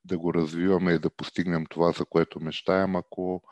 да 0.04 0.18
го 0.18 0.34
развиваме 0.34 0.92
и 0.92 0.98
да 0.98 1.10
постигнем 1.10 1.66
това, 1.66 1.92
за 1.92 2.04
което 2.04 2.40
мечтаем, 2.40 2.96
ако 2.96 3.42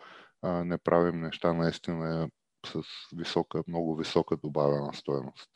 а, 0.43 0.65
не 0.65 0.79
правим 0.79 1.21
неща 1.21 1.53
наистина 1.53 2.29
с 2.67 2.83
висока, 3.17 3.63
много 3.69 3.97
висока 3.97 4.37
добавена 4.37 4.95
стоеност. 4.95 5.51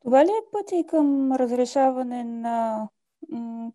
Това 0.00 0.24
ли 0.24 0.28
е 0.28 0.50
пътя 0.52 0.76
и 0.76 0.86
към 0.86 1.32
разрешаване 1.32 2.24
на 2.24 2.88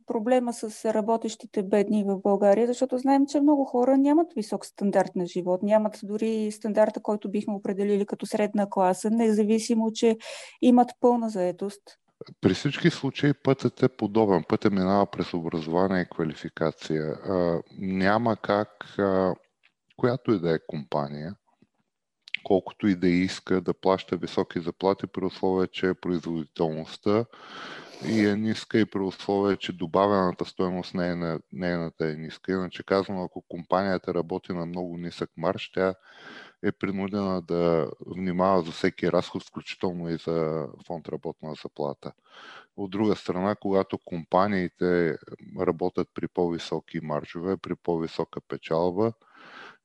проблема 0.07 0.53
с 0.53 0.93
работещите 0.93 1.63
бедни 1.63 2.03
в 2.03 2.19
България, 2.19 2.67
защото 2.67 2.97
знаем, 2.97 3.25
че 3.25 3.41
много 3.41 3.65
хора 3.65 3.97
нямат 3.97 4.33
висок 4.33 4.65
стандарт 4.65 5.15
на 5.15 5.25
живот, 5.25 5.63
нямат 5.63 5.99
дори 6.03 6.51
стандарта, 6.51 7.01
който 7.01 7.31
бихме 7.31 7.53
определили 7.53 8.05
като 8.05 8.25
средна 8.25 8.67
класа, 8.69 9.09
независимо, 9.09 9.91
че 9.91 10.17
имат 10.61 10.89
пълна 10.99 11.29
заетост. 11.29 11.81
При 12.41 12.53
всички 12.53 12.89
случаи 12.89 13.33
пътят 13.33 13.83
е 13.83 13.89
подобен. 13.89 14.43
Пътят 14.49 14.73
минава 14.73 15.05
през 15.05 15.33
образование 15.33 16.01
и 16.01 16.09
квалификация. 16.09 17.03
А, 17.03 17.61
няма 17.79 18.37
как, 18.37 18.69
а, 18.99 19.35
която 19.97 20.31
и 20.31 20.39
да 20.39 20.53
е 20.53 20.59
компания, 20.67 21.35
колкото 22.43 22.87
и 22.87 22.95
да 22.95 23.07
иска 23.07 23.61
да 23.61 23.73
плаща 23.73 24.17
високи 24.17 24.59
заплати 24.59 25.07
при 25.07 25.25
условие, 25.25 25.67
че 25.67 25.93
производителността 25.93 27.25
и 28.07 28.27
е 28.27 28.35
ниска 28.35 28.79
и 28.79 28.85
при 28.85 28.99
условие, 28.99 29.57
че 29.57 29.73
добавената 29.73 30.45
стоеност 30.45 30.93
не 30.93 31.09
е 31.09 31.15
на, 31.15 31.39
нейната 31.51 32.09
е 32.09 32.15
ниска. 32.15 32.51
Иначе 32.51 32.83
казвам, 32.83 33.21
ако 33.21 33.41
компанията 33.41 34.13
работи 34.13 34.53
на 34.53 34.65
много 34.65 34.97
нисък 34.97 35.29
марш, 35.37 35.71
тя 35.71 35.95
е 36.63 36.71
принудена 36.71 37.41
да 37.41 37.91
внимава 38.07 38.61
за 38.61 38.71
всеки 38.71 39.11
разход, 39.11 39.43
включително 39.43 40.09
и 40.09 40.17
за 40.17 40.67
фонд 40.87 41.09
работна 41.09 41.53
заплата. 41.63 42.11
От 42.77 42.91
друга 42.91 43.15
страна, 43.15 43.55
когато 43.55 43.97
компаниите 43.97 45.17
работят 45.59 46.07
при 46.13 46.27
по-високи 46.27 46.99
маржове, 47.01 47.57
при 47.57 47.75
по-висока 47.75 48.41
печалба, 48.41 49.13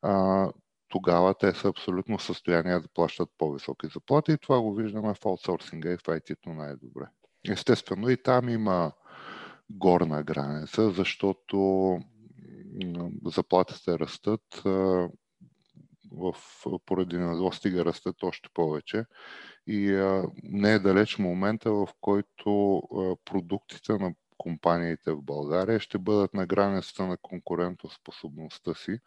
а, 0.03 0.49
тогава 0.89 1.35
те 1.35 1.55
са 1.55 1.69
абсолютно 1.69 2.19
в 2.19 2.23
състояние 2.23 2.81
да 2.81 2.89
плащат 2.89 3.29
по-високи 3.39 3.87
заплати 3.87 4.33
и 4.33 4.39
това 4.39 4.61
го 4.61 4.75
виждаме 4.75 5.15
в 5.15 5.27
аутсорсинга 5.27 5.93
и 5.93 5.97
в 5.97 6.03
IT-то 6.03 6.51
най-добре. 6.51 7.05
Естествено 7.51 8.09
и 8.09 8.23
там 8.23 8.49
има 8.49 8.93
горна 9.71 10.23
граница, 10.23 10.91
защото 10.91 11.99
заплатите 13.25 13.99
растат, 13.99 14.63
в, 16.13 16.35
поради 16.87 17.19
недостига 17.19 17.85
растат 17.85 18.23
още 18.23 18.49
повече. 18.55 19.05
И 19.67 19.95
а, 19.95 20.25
не 20.43 20.73
е 20.73 20.79
далеч 20.79 21.19
момента, 21.19 21.73
в 21.73 21.89
който 22.01 22.77
а, 22.77 23.17
продуктите 23.25 23.93
на 23.93 24.15
компаниите 24.39 25.13
в 25.13 25.23
България 25.23 25.81
ще 25.81 25.99
бъдат 25.99 26.35
на 26.35 26.47
границата 26.47 27.07
на 27.07 27.17
конкурентоспособността 27.17 28.75
си, 28.75 28.99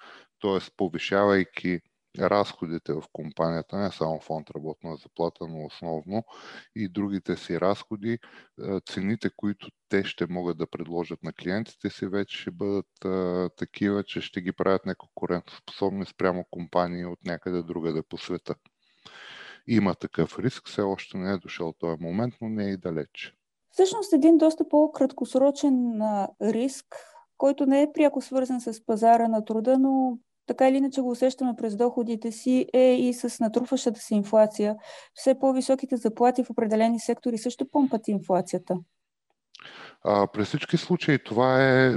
т.е. 0.41 0.71
повишавайки 0.77 1.79
разходите 2.19 2.93
в 2.93 3.03
компанията, 3.13 3.77
не 3.77 3.91
само 3.91 4.19
фонд 4.19 4.49
работна 4.49 4.95
заплата, 4.95 5.47
но 5.47 5.65
основно 5.65 6.23
и 6.75 6.89
другите 6.89 7.37
си 7.37 7.59
разходи, 7.59 8.19
цените, 8.85 9.29
които 9.37 9.67
те 9.89 10.03
ще 10.03 10.27
могат 10.27 10.57
да 10.57 10.67
предложат 10.67 11.23
на 11.23 11.33
клиентите 11.33 11.89
си, 11.89 12.07
вече 12.07 12.37
ще 12.37 12.51
бъдат 12.51 13.05
а, 13.05 13.49
такива, 13.57 14.03
че 14.03 14.21
ще 14.21 14.41
ги 14.41 14.51
правят 14.51 14.85
неконкурентоспособни 14.85 16.05
спрямо 16.05 16.45
компании 16.51 17.05
от 17.05 17.19
някъде 17.25 17.63
другаде 17.63 18.01
по 18.09 18.17
света. 18.17 18.55
Има 19.67 19.95
такъв 19.95 20.39
риск, 20.39 20.67
все 20.67 20.81
още 20.81 21.17
не 21.17 21.33
е 21.33 21.37
дошъл 21.37 21.73
този 21.73 22.03
момент, 22.03 22.33
но 22.41 22.49
не 22.49 22.65
е 22.65 22.71
и 22.71 22.77
далеч. 22.77 23.35
Всъщност 23.71 24.13
един 24.13 24.37
доста 24.37 24.69
по-краткосрочен 24.69 26.01
риск, 26.41 26.85
който 27.37 27.65
не 27.65 27.81
е 27.81 27.91
пряко 27.93 28.21
свързан 28.21 28.61
с 28.61 28.85
пазара 28.85 29.27
на 29.27 29.45
труда, 29.45 29.77
но 29.77 30.17
така 30.47 30.69
или 30.69 30.77
иначе 30.77 31.01
го 31.01 31.09
усещаме 31.09 31.53
през 31.57 31.75
доходите 31.75 32.31
си, 32.31 32.65
е 32.73 32.93
и 32.93 33.13
с 33.13 33.39
натрупващата 33.39 33.99
се 33.99 34.15
инфлация. 34.15 34.75
Все 35.13 35.39
по-високите 35.39 35.97
заплати 35.97 36.43
в 36.43 36.49
определени 36.49 36.99
сектори 36.99 37.37
също 37.37 37.69
помпат 37.71 38.07
инфлацията. 38.07 38.75
А, 40.03 40.27
при 40.27 40.45
всички 40.45 40.77
случаи 40.77 41.23
това 41.23 41.63
е 41.63 41.95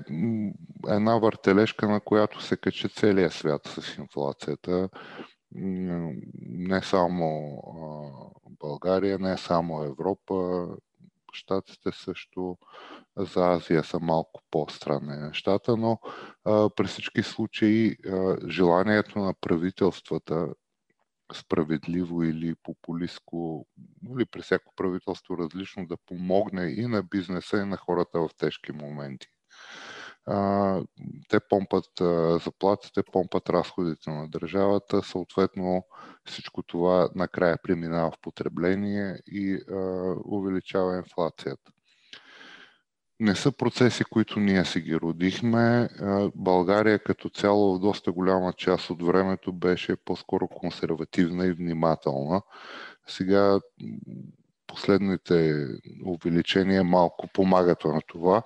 една 0.88 1.18
въртележка, 1.18 1.88
на 1.88 2.00
която 2.00 2.42
се 2.42 2.56
качи 2.56 2.88
целия 2.88 3.30
свят 3.30 3.62
с 3.64 3.98
инфлацията. 3.98 4.88
Не 6.46 6.82
само 6.82 7.58
България, 8.60 9.18
не 9.18 9.36
само 9.36 9.82
Европа, 9.82 10.66
Штатите 11.34 11.90
също 11.92 12.58
за 13.16 13.52
Азия 13.52 13.84
са 13.84 14.00
малко 14.00 14.42
по-странни 14.50 15.16
нещата, 15.16 15.76
но 15.76 15.98
а, 16.44 16.70
при 16.70 16.86
всички 16.86 17.22
случаи 17.22 17.96
а, 18.06 18.36
желанието 18.48 19.18
на 19.18 19.34
правителствата 19.40 20.48
справедливо 21.32 22.22
или 22.22 22.54
популистко, 22.62 23.66
или 24.16 24.24
при 24.24 24.42
всяко 24.42 24.72
правителство 24.76 25.38
различно 25.38 25.86
да 25.86 25.96
помогне 25.96 26.64
и 26.64 26.86
на 26.86 27.02
бизнеса, 27.02 27.56
и 27.56 27.64
на 27.64 27.76
хората 27.76 28.20
в 28.20 28.30
тежки 28.38 28.72
моменти. 28.72 29.26
а, 30.26 30.82
те 31.28 31.40
помпат 31.40 32.00
а, 32.00 32.38
заплатите, 32.38 33.02
помпат 33.12 33.50
разходите 33.50 34.10
на 34.10 34.28
държавата, 34.28 35.02
съответно 35.02 35.86
всичко 36.26 36.62
това 36.62 37.08
накрая 37.14 37.58
преминава 37.62 38.10
в 38.10 38.20
потребление 38.22 39.18
и 39.26 39.54
а, 39.54 39.76
увеличава 40.24 40.96
инфлацията. 40.96 41.70
Не 43.20 43.34
са 43.34 43.52
процеси, 43.52 44.04
които 44.04 44.40
ние 44.40 44.64
си 44.64 44.80
ги 44.80 44.96
родихме. 44.96 45.88
България 46.34 46.98
като 46.98 47.28
цяло 47.28 47.74
в 47.74 47.80
доста 47.80 48.12
голяма 48.12 48.52
част 48.52 48.90
от 48.90 49.02
времето 49.02 49.52
беше 49.52 49.96
по-скоро 49.96 50.48
консервативна 50.48 51.46
и 51.46 51.52
внимателна. 51.52 52.42
Сега 53.06 53.60
последните 54.66 55.66
увеличения 56.06 56.84
малко 56.84 57.28
помагат 57.32 57.84
на 57.84 58.00
това. 58.06 58.42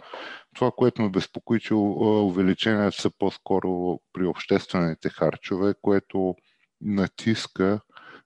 Това, 0.55 0.71
което 0.77 1.03
ме 1.03 1.09
безпокои, 1.11 1.61
че 1.61 1.75
увеличенията 1.75 3.01
са 3.01 3.11
по-скоро 3.19 4.01
при 4.13 4.27
обществените 4.27 5.09
харчове, 5.09 5.75
което 5.83 6.35
натиска 6.81 7.81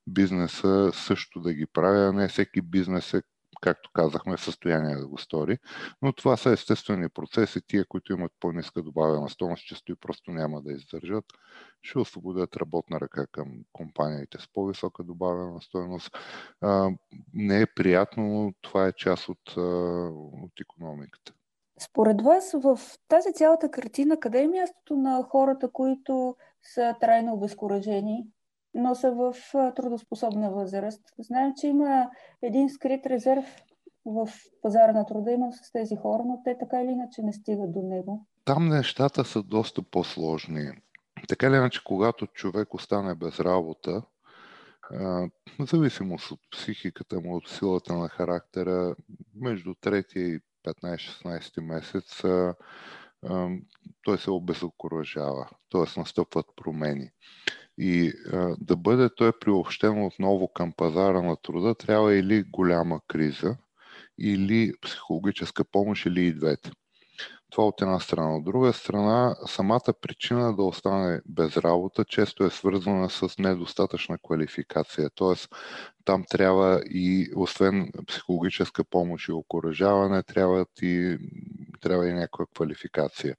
бизнеса 0.06 0.90
също 0.92 1.40
да 1.40 1.54
ги 1.54 1.66
прави, 1.66 2.00
а 2.00 2.12
не 2.12 2.28
всеки 2.28 2.60
бизнес 2.60 3.14
е, 3.14 3.22
както 3.60 3.90
казахме, 3.94 4.36
в 4.36 4.44
състояние 4.44 4.96
да 4.96 5.08
го 5.08 5.18
стори. 5.18 5.58
Но 6.02 6.12
това 6.12 6.36
са 6.36 6.50
естествени 6.50 7.08
процеси. 7.08 7.60
Тия, 7.66 7.84
които 7.88 8.12
имат 8.12 8.32
по-ниска 8.40 8.82
добавена 8.82 9.28
стойност, 9.28 9.66
често 9.66 9.92
и 9.92 9.96
просто 9.96 10.30
няма 10.30 10.62
да 10.62 10.72
издържат. 10.72 11.24
Ще 11.82 11.98
освободят 11.98 12.56
работна 12.56 13.00
ръка 13.00 13.26
към 13.26 13.48
компаниите 13.72 14.38
с 14.40 14.48
по-висока 14.52 15.04
добавена 15.04 15.60
стойност. 15.60 16.10
не 17.34 17.60
е 17.60 17.66
приятно, 17.66 18.24
но 18.24 18.52
това 18.60 18.86
е 18.86 18.92
част 18.92 19.28
от, 19.28 19.56
от 20.42 20.52
економиката. 20.60 21.32
Според 21.80 22.22
вас 22.22 22.54
в 22.62 22.80
тази 23.08 23.32
цялата 23.34 23.70
картина, 23.70 24.20
къде 24.20 24.42
е 24.42 24.48
мястото 24.48 24.96
на 24.96 25.22
хората, 25.22 25.72
които 25.72 26.36
са 26.62 26.96
трайно 27.00 27.32
обезкуражени, 27.32 28.26
но 28.74 28.94
са 28.94 29.12
в 29.12 29.34
трудоспособна 29.76 30.50
възраст? 30.50 31.02
Знаем, 31.18 31.52
че 31.60 31.66
има 31.66 32.10
един 32.42 32.70
скрит 32.70 33.06
резерв 33.06 33.44
в 34.04 34.28
пазара 34.62 34.92
на 34.92 35.06
труда, 35.06 35.32
има 35.32 35.52
с 35.52 35.72
тези 35.72 35.96
хора, 35.96 36.22
но 36.26 36.40
те 36.44 36.58
така 36.58 36.80
или 36.80 36.90
иначе 36.90 37.22
не 37.22 37.32
стигат 37.32 37.72
до 37.72 37.82
него. 37.82 38.26
Там 38.44 38.68
нещата 38.68 39.24
са 39.24 39.42
доста 39.42 39.82
по-сложни. 39.82 40.70
Така 41.28 41.46
или 41.46 41.54
иначе, 41.54 41.84
когато 41.84 42.26
човек 42.26 42.74
остане 42.74 43.14
без 43.14 43.40
работа, 43.40 44.02
в 44.90 45.30
зависимост 45.60 46.30
от 46.30 46.40
психиката 46.52 47.20
му, 47.20 47.36
от 47.36 47.48
силата 47.48 47.94
на 47.94 48.08
характера, 48.08 48.94
между 49.34 49.74
третия 49.74 50.26
и 50.26 50.40
15-16 50.66 51.60
месец 51.60 52.22
той 54.02 54.18
се 54.18 54.30
обезокоръжава, 54.30 55.48
т.е. 55.70 56.00
настъпват 56.00 56.46
промени. 56.56 57.10
И 57.78 58.12
а, 58.32 58.56
да 58.60 58.76
бъде 58.76 59.08
той 59.16 59.32
приобщен 59.38 60.04
отново 60.04 60.48
към 60.48 60.72
пазара 60.76 61.22
на 61.22 61.36
труда, 61.36 61.74
трябва 61.74 62.14
или 62.14 62.42
голяма 62.42 63.00
криза, 63.08 63.56
или 64.18 64.72
психологическа 64.82 65.64
помощ, 65.64 66.06
или 66.06 66.26
и 66.26 66.32
двете. 66.32 66.70
Това 67.52 67.66
от 67.66 67.82
една 67.82 68.00
страна. 68.00 68.36
От 68.36 68.44
друга 68.44 68.72
страна, 68.72 69.36
самата 69.46 69.92
причина 70.00 70.56
да 70.56 70.62
остане 70.62 71.20
без 71.26 71.56
работа 71.56 72.04
често 72.04 72.44
е 72.44 72.50
свързана 72.50 73.10
с 73.10 73.38
недостатъчна 73.38 74.18
квалификация. 74.18 75.10
Тоест, 75.14 75.48
там 76.04 76.24
трябва 76.30 76.82
и, 76.90 77.30
освен 77.36 77.92
психологическа 78.06 78.84
помощ 78.84 79.28
и 79.28 79.32
окоръжаване, 79.32 80.22
трябва 80.22 80.66
и, 80.82 81.18
трябва 81.80 82.08
и 82.08 82.12
някаква 82.12 82.46
квалификация. 82.54 83.36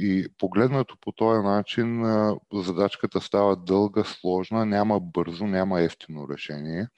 И 0.00 0.28
погледнато 0.38 0.96
по 1.00 1.12
този 1.12 1.42
начин, 1.42 2.04
задачката 2.52 3.20
става 3.20 3.56
дълга, 3.56 4.04
сложна, 4.04 4.66
няма 4.66 5.00
бързо, 5.00 5.46
няма 5.46 5.80
ефтино 5.80 6.28
решение. 6.28 6.88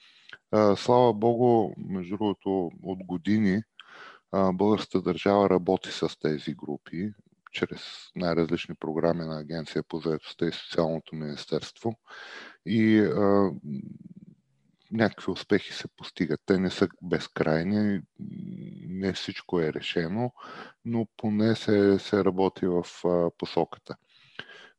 Слава 0.75 1.13
Богу, 1.13 1.73
между 1.77 2.17
другото, 2.17 2.71
от 2.83 3.03
години 3.03 3.63
българската 4.53 5.01
държава 5.01 5.49
работи 5.49 5.89
с 5.91 6.19
тези 6.19 6.53
групи 6.53 7.13
чрез 7.51 7.81
най-различни 8.15 8.75
програми 8.75 9.25
на 9.25 9.39
Агенция 9.39 9.83
по 9.83 9.99
заедостта 9.99 10.45
и 10.47 10.51
Социалното 10.51 11.15
министерство. 11.15 11.93
И 12.65 13.09
някакви 14.91 15.31
успехи 15.31 15.73
се 15.73 15.87
постигат. 15.97 16.39
Те 16.45 16.59
не 16.59 16.69
са 16.69 16.87
безкрайни, 17.01 18.01
не 18.87 19.13
всичко 19.13 19.59
е 19.59 19.73
решено, 19.73 20.31
но 20.85 21.07
поне 21.17 21.55
се, 21.55 21.99
се 21.99 22.25
работи 22.25 22.65
в 22.65 22.85
а, 23.05 23.31
посоката. 23.37 23.95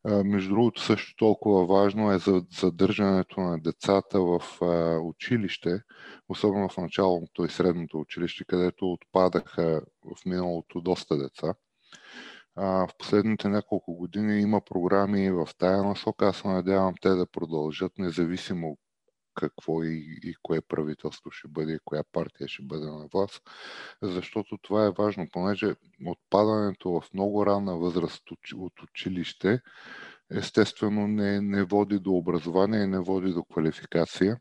А, 0.05 0.25
между 0.25 0.55
другото, 0.55 0.83
също 0.83 1.17
толкова 1.17 1.67
важно 1.67 2.13
е 2.13 2.19
за 2.19 2.43
задържането 2.61 3.41
на 3.41 3.59
децата 3.59 4.21
в 4.21 4.43
а, 4.63 4.99
училище, 4.99 5.81
особено 6.29 6.69
в 6.69 6.77
началното 6.77 7.45
и 7.45 7.49
средното 7.49 8.01
училище, 8.01 8.45
където 8.45 8.93
отпадаха 8.93 9.83
в 10.05 10.27
миналото 10.27 10.81
доста 10.81 11.17
деца. 11.19 11.55
в 12.57 12.89
последните 12.99 13.49
няколко 13.49 13.95
години 13.95 14.41
има 14.41 14.61
програми 14.61 15.31
в 15.31 15.49
тая 15.59 15.83
насока. 15.83 16.27
Аз 16.27 16.37
се 16.37 16.49
надявам 16.49 16.95
те 17.01 17.09
да 17.09 17.27
продължат, 17.27 17.99
независимо 17.99 18.77
какво 19.35 19.83
и, 19.83 20.21
и 20.23 20.35
кое 20.43 20.61
правителство 20.61 21.31
ще 21.31 21.49
бъде 21.49 21.73
и 21.73 21.79
коя 21.85 22.03
партия 22.13 22.49
ще 22.49 22.63
бъде 22.63 22.87
на 22.87 23.09
власт, 23.15 23.43
защото 24.03 24.59
това 24.59 24.87
е 24.87 24.91
важно, 24.99 25.29
понеже 25.33 25.75
отпадането 26.07 26.91
в 26.91 27.15
много 27.15 27.47
ранна 27.47 27.77
възраст 27.77 28.23
от 28.55 28.83
училище 28.83 29.61
естествено 30.31 31.09
не, 31.09 31.41
не 31.41 31.65
води 31.65 31.99
до 31.99 32.13
образование 32.13 32.83
и 32.83 32.87
не 32.87 32.99
води 32.99 33.33
до 33.33 33.45
квалификация. 33.45 34.41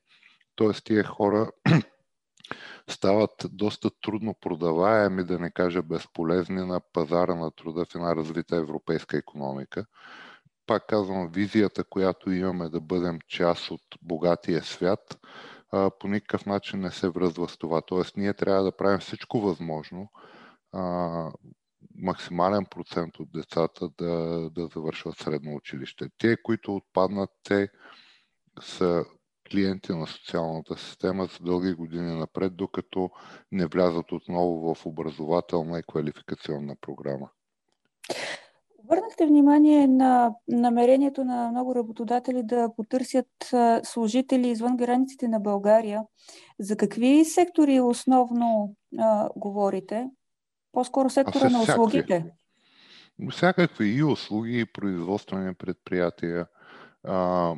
Тоест 0.55 0.85
тия 0.85 1.03
хора 1.03 1.51
стават 2.89 3.45
доста 3.51 3.89
трудно 4.01 4.35
продаваеми, 4.41 5.23
да 5.23 5.39
не 5.39 5.51
кажа 5.51 5.81
безполезни 5.81 6.65
на 6.65 6.81
пазара 6.93 7.35
на 7.35 7.51
труда 7.51 7.85
в 7.85 7.95
една 7.95 8.15
развита 8.15 8.55
европейска 8.55 9.17
економика 9.17 9.85
пак 10.71 10.87
казвам, 10.87 11.27
визията, 11.27 11.83
която 11.83 12.31
имаме 12.31 12.69
да 12.69 12.81
бъдем 12.81 13.19
част 13.27 13.71
от 13.71 13.81
богатия 14.01 14.63
свят, 14.63 15.19
по 15.99 16.07
никакъв 16.07 16.45
начин 16.45 16.79
не 16.79 16.91
се 16.91 17.09
връзва 17.09 17.49
с 17.49 17.57
това. 17.57 17.81
Тоест, 17.81 18.17
ние 18.17 18.33
трябва 18.33 18.63
да 18.63 18.77
правим 18.77 18.99
всичко 18.99 19.39
възможно, 19.39 20.09
максимален 21.95 22.65
процент 22.65 23.19
от 23.19 23.31
децата 23.31 23.89
да, 23.97 24.49
да 24.49 24.67
завършват 24.67 25.17
средно 25.17 25.55
училище. 25.55 26.09
Те, 26.17 26.37
които 26.43 26.75
отпаднат, 26.75 27.29
те 27.43 27.69
са 28.61 29.05
клиенти 29.51 29.91
на 29.91 30.07
социалната 30.07 30.77
система 30.77 31.25
за 31.25 31.39
дълги 31.41 31.73
години 31.73 32.19
напред, 32.19 32.55
докато 32.55 33.09
не 33.51 33.65
влязат 33.65 34.11
отново 34.11 34.75
в 34.75 34.85
образователна 34.85 35.79
и 35.79 35.83
квалификационна 35.91 36.75
програма. 36.81 37.29
Обърнахте 38.91 39.25
внимание 39.25 39.87
на 39.87 40.35
намерението 40.47 41.23
на 41.23 41.49
много 41.51 41.75
работодатели 41.75 42.43
да 42.43 42.69
потърсят 42.75 43.27
служители 43.83 44.47
извън 44.47 44.77
границите 44.77 45.27
на 45.27 45.39
България. 45.39 46.01
За 46.59 46.77
какви 46.77 47.25
сектори 47.25 47.79
основно 47.79 48.75
а, 48.99 49.29
говорите? 49.35 50.09
По-скоро 50.71 51.09
сектора 51.09 51.49
на 51.49 51.61
услугите? 51.61 52.25
Всякакви 53.31 53.87
и 53.87 54.03
услуги, 54.03 54.59
и 54.59 54.65
производствени 54.65 55.53
предприятия. 55.53 56.47
А, 57.03 57.55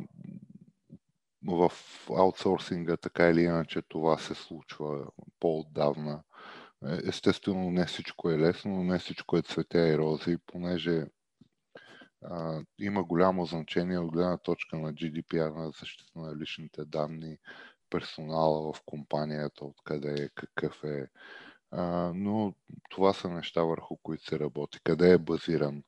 в 1.48 1.72
аутсорсинга 2.10 2.98
така 2.98 3.30
или 3.30 3.41
иначе 3.41 3.82
това 3.82 4.17
се 4.17 4.36
случва 4.36 5.06
по-отдавна. 5.39 6.24
Е, 6.86 7.00
естествено, 7.08 7.72
не 7.72 7.86
всичко 7.86 8.30
е 8.30 8.39
лесно, 8.39 8.72
но 8.72 8.84
не 8.84 9.00
всичко 9.00 9.38
е 9.38 9.41
цветя 9.41 9.88
и 9.88 9.98
рози, 9.98 10.38
понеже 10.48 11.06
има 12.79 13.03
голямо 13.03 13.45
значение 13.45 13.99
от 13.99 14.12
гледна 14.12 14.38
точка 14.38 14.77
на 14.77 14.93
GDPR, 14.93 15.55
на 15.55 15.71
защита 15.71 16.19
на 16.19 16.36
личните 16.36 16.86
данни, 16.86 17.38
персонала 17.89 18.73
в 18.73 18.81
компанията, 18.86 19.65
откъде 19.65 20.23
е, 20.23 20.29
какъв 20.36 20.83
е. 20.83 21.07
А, 21.71 22.12
но 22.15 22.53
това 22.89 23.13
са 23.13 23.29
неща, 23.29 23.63
върху 23.63 23.97
които 23.97 24.25
се 24.25 24.39
работи. 24.39 24.79
Къде 24.83 25.12
е 25.13 25.17
базиран? 25.17 25.83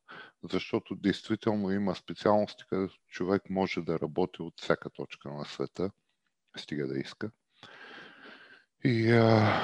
Защото 0.52 0.94
действително 0.94 1.70
има 1.70 1.94
специалности, 1.94 2.64
където 2.68 2.94
човек 3.08 3.42
може 3.50 3.80
да 3.80 4.00
работи 4.00 4.42
от 4.42 4.60
всяка 4.60 4.90
точка 4.90 5.32
на 5.32 5.44
света, 5.44 5.90
стига 6.56 6.86
да 6.86 6.98
иска. 6.98 7.30
И 8.84 9.10
а, 9.10 9.60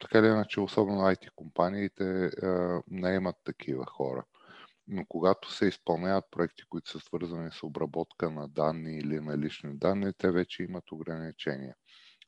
така 0.00 0.18
или 0.18 0.26
иначе, 0.26 0.60
особено 0.60 1.00
IT 1.00 1.30
компаниите 1.36 2.30
а, 2.42 2.82
имат 3.14 3.36
такива 3.44 3.86
хора 3.86 4.24
но 4.88 5.06
когато 5.08 5.52
се 5.52 5.66
изпълняват 5.66 6.24
проекти, 6.30 6.62
които 6.68 6.90
са 6.90 7.00
свързани 7.00 7.50
с 7.52 7.62
обработка 7.62 8.30
на 8.30 8.48
данни 8.48 8.98
или 8.98 9.20
на 9.20 9.38
лични 9.38 9.78
данни, 9.78 10.12
те 10.18 10.30
вече 10.30 10.62
имат 10.62 10.92
ограничения. 10.92 11.74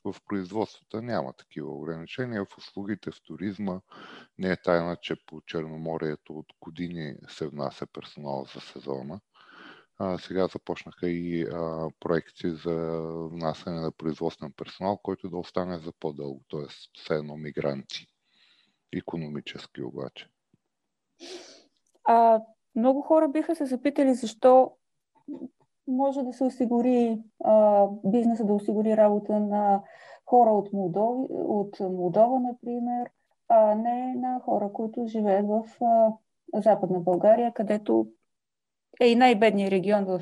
В 0.03 0.15
производствата 0.25 1.01
няма 1.01 1.33
такива 1.33 1.71
ограничения. 1.71 2.45
В 2.45 2.57
услугите, 2.57 3.11
в 3.11 3.21
туризма 3.23 3.81
не 4.37 4.51
е 4.51 4.61
тайна, 4.61 4.97
че 5.01 5.15
по 5.25 5.41
Черноморието 5.41 6.33
от 6.33 6.45
години 6.61 7.15
се 7.29 7.47
внася 7.47 7.87
персонал 7.87 8.45
за 8.53 8.61
сезона. 8.61 9.19
А, 9.99 10.17
сега 10.17 10.47
започнаха 10.47 11.09
и 11.09 11.43
а, 11.43 11.89
проекти 11.99 12.49
за 12.49 13.01
внасяне 13.31 13.79
на 13.79 13.91
производствен 13.91 14.53
персонал, 14.57 14.97
който 14.97 15.29
да 15.29 15.37
остане 15.37 15.79
за 15.79 15.91
по-дълго, 15.99 16.45
т.е. 16.49 16.67
все 16.99 17.13
едно 17.13 17.37
мигранти. 17.37 18.07
Економически 18.93 19.81
обаче. 19.81 20.29
А, 22.07 22.41
много 22.75 23.01
хора 23.01 23.29
биха 23.29 23.55
се 23.55 23.65
запитали 23.65 24.13
защо 24.13 24.71
може 25.87 26.23
да 26.23 26.33
се 26.33 26.43
осигури 26.43 27.19
а, 27.43 27.87
бизнеса 28.05 28.45
да 28.45 28.53
осигури 28.53 28.97
работа 28.97 29.39
на 29.39 29.81
хора 30.25 30.49
от, 30.49 30.73
Молдова, 30.73 31.25
от 31.29 31.79
Молдова, 31.79 32.39
например, 32.39 33.09
а 33.49 33.75
не 33.75 34.15
на 34.15 34.39
хора, 34.39 34.73
които 34.73 35.07
живеят 35.07 35.47
в 35.47 35.63
а, 35.81 36.11
Западна 36.61 36.99
България, 36.99 37.53
където 37.53 38.07
е 39.01 39.07
и 39.07 39.15
най-бедният 39.15 39.71
регион 39.71 40.05
в 40.05 40.21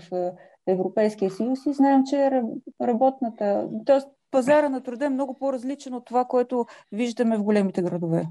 Европейския 0.67 1.31
съюз 1.31 1.65
и 1.65 1.73
знаем, 1.73 2.03
че 2.05 2.43
работната, 2.81 3.69
т.е. 3.85 3.99
пазара 4.31 4.69
на 4.69 4.83
труда 4.83 5.05
е 5.05 5.09
много 5.09 5.33
по-различен 5.33 5.93
от 5.93 6.05
това, 6.05 6.25
което 6.25 6.65
виждаме 6.91 7.37
в 7.37 7.43
големите 7.43 7.81
градове. 7.81 8.25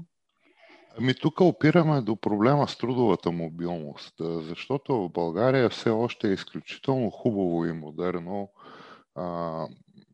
Ами 0.97 1.15
тук 1.15 1.41
опираме 1.41 2.01
до 2.01 2.15
проблема 2.15 2.67
с 2.67 2.77
трудовата 2.77 3.31
мобилност, 3.31 4.13
защото 4.19 4.95
в 4.95 5.09
България 5.09 5.69
все 5.69 5.89
още 5.89 6.29
е 6.29 6.33
изключително 6.33 7.09
хубаво 7.09 7.65
и 7.65 7.71
модерно 7.71 8.49
а, 9.15 9.67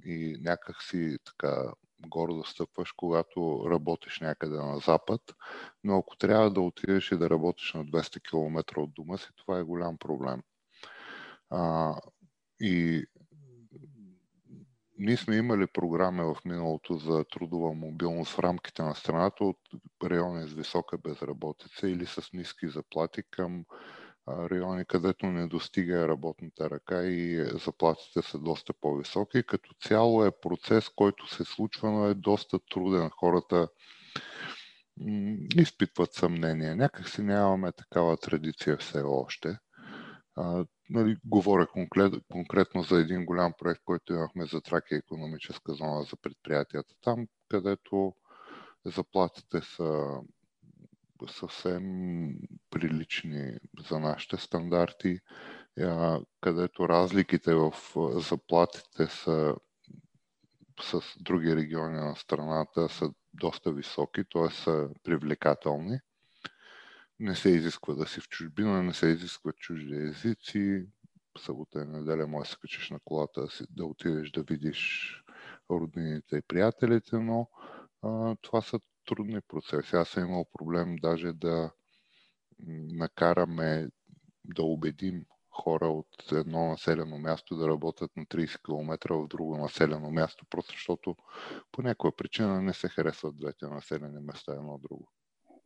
и 0.05 0.37
някакси 0.41 1.17
така 1.25 1.71
гордо 2.07 2.43
стъпваш, 2.43 2.91
когато 2.91 3.65
работиш 3.71 4.19
някъде 4.19 4.57
на 4.57 4.79
запад, 4.79 5.21
но 5.83 5.97
ако 5.97 6.17
трябва 6.17 6.51
да 6.51 6.61
отидеш 6.61 7.11
и 7.11 7.17
да 7.17 7.29
работиш 7.29 7.73
на 7.73 7.85
200 7.85 8.29
км 8.29 8.81
от 8.81 8.93
дома 8.93 9.17
си, 9.17 9.27
това 9.35 9.59
е 9.59 9.63
голям 9.63 9.97
проблем. 9.97 10.41
А, 11.49 11.95
и 12.59 13.05
ние 15.01 15.17
сме 15.17 15.35
имали 15.35 15.67
програми 15.67 16.21
в 16.21 16.35
миналото 16.45 16.95
за 16.95 17.25
трудова 17.31 17.73
мобилност 17.73 18.33
в 18.33 18.39
рамките 18.39 18.83
на 18.83 18.95
страната 18.95 19.43
от 19.43 19.57
райони 20.03 20.47
с 20.47 20.53
висока 20.53 20.97
безработица 20.97 21.89
или 21.89 22.05
с 22.05 22.33
ниски 22.33 22.67
заплати 22.67 23.23
към 23.31 23.65
райони, 24.27 24.85
където 24.85 25.25
не 25.25 25.47
достига 25.47 26.07
работната 26.07 26.69
ръка 26.69 27.03
и 27.03 27.45
заплатите 27.65 28.21
са 28.21 28.39
доста 28.39 28.73
по-високи. 28.81 29.43
Като 29.43 29.73
цяло 29.81 30.25
е 30.25 30.39
процес, 30.41 30.89
който 30.89 31.35
се 31.35 31.45
случва, 31.45 31.91
но 31.91 32.07
е 32.07 32.13
доста 32.13 32.59
труден. 32.71 33.09
Хората 33.09 33.67
изпитват 35.55 36.13
съмнение. 36.13 36.75
Някак 36.75 37.09
си 37.09 37.21
нямаме 37.21 37.71
такава 37.71 38.17
традиция 38.17 38.77
все 38.77 39.01
още. 39.01 39.57
Нали, 40.93 41.17
говоря 41.25 41.67
конкрет, 41.67 42.13
конкретно 42.31 42.83
за 42.83 42.99
един 42.99 43.25
голям 43.25 43.53
проект, 43.57 43.81
който 43.85 44.13
имахме 44.13 44.45
за 44.45 44.61
Тракия 44.61 44.97
економическа 44.97 45.73
зона 45.73 46.03
за 46.03 46.15
предприятията 46.15 46.95
там, 47.01 47.27
където 47.49 48.13
заплатите 48.85 49.61
са 49.61 50.19
съвсем 51.29 51.83
прилични 52.69 53.57
за 53.89 53.99
нашите 53.99 54.37
стандарти, 54.37 55.19
където 56.41 56.89
разликите 56.89 57.53
в 57.55 57.73
заплатите 58.15 59.07
са 59.07 59.55
с 60.81 61.01
други 61.19 61.55
региони 61.55 61.97
на 61.97 62.15
страната 62.15 62.89
са 62.89 63.13
доста 63.33 63.71
високи, 63.71 64.23
т.е. 64.33 64.49
са 64.49 64.89
привлекателни. 65.03 65.99
Не 67.21 67.35
се 67.35 67.49
изисква 67.49 67.93
да 67.93 68.07
си 68.07 68.21
в 68.21 68.29
чужбина, 68.29 68.83
не 68.83 68.93
се 68.93 69.07
изискват 69.07 69.55
чужди 69.55 69.95
езици. 69.95 70.85
Събота 71.37 71.81
и 71.81 71.85
неделя 71.85 72.27
може 72.27 72.47
да 72.47 72.51
се 72.51 72.59
качиш 72.61 72.89
на 72.89 72.99
колата 73.05 73.47
да 73.69 73.85
отидеш 73.85 74.31
да 74.31 74.43
видиш 74.43 75.11
роднините 75.71 76.37
и 76.37 76.41
приятелите, 76.41 77.15
но 77.15 77.49
а, 78.01 78.35
това 78.41 78.61
са 78.61 78.79
трудни 79.05 79.41
процеси. 79.41 79.95
Аз 79.95 80.09
съм 80.09 80.23
имал 80.23 80.45
проблем 80.53 80.95
даже 80.95 81.33
да 81.33 81.71
накараме 82.93 83.89
да 84.45 84.63
убедим 84.63 85.25
хора 85.49 85.87
от 85.87 86.31
едно 86.31 86.67
населено 86.67 87.17
място 87.17 87.55
да 87.55 87.67
работят 87.67 88.11
на 88.17 88.25
30 88.25 88.61
км 88.65 89.13
в 89.15 89.27
друго 89.27 89.57
населено 89.57 90.11
място, 90.11 90.45
просто 90.49 90.73
защото 90.73 91.15
по 91.71 91.81
някаква 91.81 92.11
причина 92.11 92.61
не 92.61 92.73
се 92.73 92.89
харесват 92.89 93.37
двете 93.37 93.65
населени 93.65 94.19
места 94.19 94.53
едно 94.53 94.77
друго. 94.77 95.11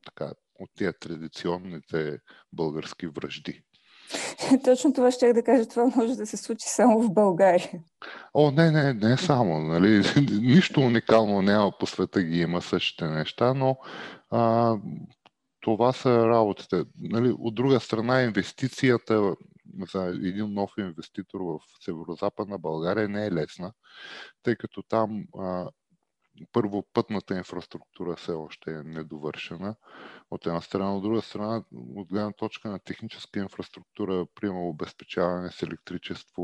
Така, 0.06 0.34
от 0.60 0.70
тия 0.78 0.94
традиционните 1.00 2.18
български 2.54 3.08
връжди. 3.08 3.64
Точно 4.64 4.94
това 4.94 5.12
ще 5.12 5.34
да 5.34 5.44
кажа. 5.44 5.68
Това 5.68 5.92
може 5.96 6.16
да 6.16 6.26
се 6.26 6.38
случи 6.38 6.66
само 6.68 7.02
в 7.02 7.14
България. 7.14 7.72
О, 8.34 8.52
не, 8.52 8.72
не, 8.72 8.94
не 8.94 9.18
само. 9.18 9.60
Нали? 9.60 10.04
Нищо 10.42 10.82
уникално 10.82 11.42
няма 11.42 11.72
по 11.80 11.86
света 11.86 12.24
ги 12.24 12.40
има 12.40 12.62
същите 12.62 13.08
неща, 13.08 13.54
но 13.54 13.78
а, 14.30 14.76
това 15.62 15.94
са 15.94 16.28
работите. 16.28 16.84
Нали? 16.98 17.36
От 17.40 17.56
друга 17.56 17.80
страна, 17.80 18.22
инвестицията 18.22 19.36
за 19.94 20.06
един 20.06 20.54
нов 20.54 20.72
инвеститор 20.78 21.40
в 21.42 21.60
Северо-Западна 21.86 22.58
България 22.58 23.10
не 23.10 23.26
е 23.26 23.32
лесна, 23.32 23.72
тъй 24.44 24.56
като 24.56 24.84
там 24.84 25.24
а, 25.40 25.70
първо 26.52 26.84
пътната 26.94 27.38
инфраструктура 27.38 28.16
все 28.16 28.32
още 28.32 28.72
е 28.72 28.84
недовършена. 28.84 29.76
От 30.32 30.46
една 30.46 30.62
страна, 30.62 30.96
от 30.96 31.04
друга 31.04 31.22
страна, 31.22 31.64
от 31.96 32.08
гледна 32.08 32.32
точка 32.32 32.70
на 32.70 32.80
техническа 32.80 33.40
инфраструктура, 33.40 34.26
примерно 34.36 34.70
обезпечаване 34.70 35.52
с 35.52 35.64
електричество 35.64 36.44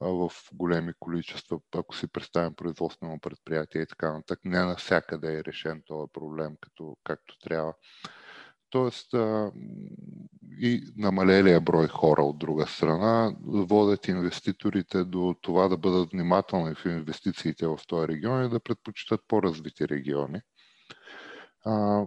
в 0.00 0.30
големи 0.52 0.92
количества, 0.98 1.60
ако 1.74 1.96
си 1.96 2.06
представим 2.08 2.54
производствено 2.54 3.20
предприятие 3.20 3.82
и 3.82 3.86
така 3.86 4.12
нататък, 4.12 4.40
не 4.44 4.64
навсякъде 4.64 5.38
е 5.38 5.44
решен 5.44 5.82
този 5.86 6.12
проблем 6.12 6.56
като, 6.60 6.96
както 7.04 7.38
трябва. 7.38 7.74
Тоест 8.72 9.14
и 10.60 10.92
намалелия 10.96 11.60
брой 11.60 11.88
хора 11.88 12.22
от 12.22 12.38
друга 12.38 12.66
страна 12.66 13.36
водят 13.46 14.08
инвеститорите 14.08 15.04
до 15.04 15.34
това 15.40 15.68
да 15.68 15.76
бъдат 15.76 16.10
внимателни 16.12 16.74
в 16.74 16.86
инвестициите 16.86 17.66
в 17.66 17.78
този 17.88 18.08
регион 18.08 18.44
и 18.44 18.48
да 18.48 18.60
предпочитат 18.60 19.20
по-развити 19.28 19.88
региони. 19.88 20.40
А, 21.64 22.04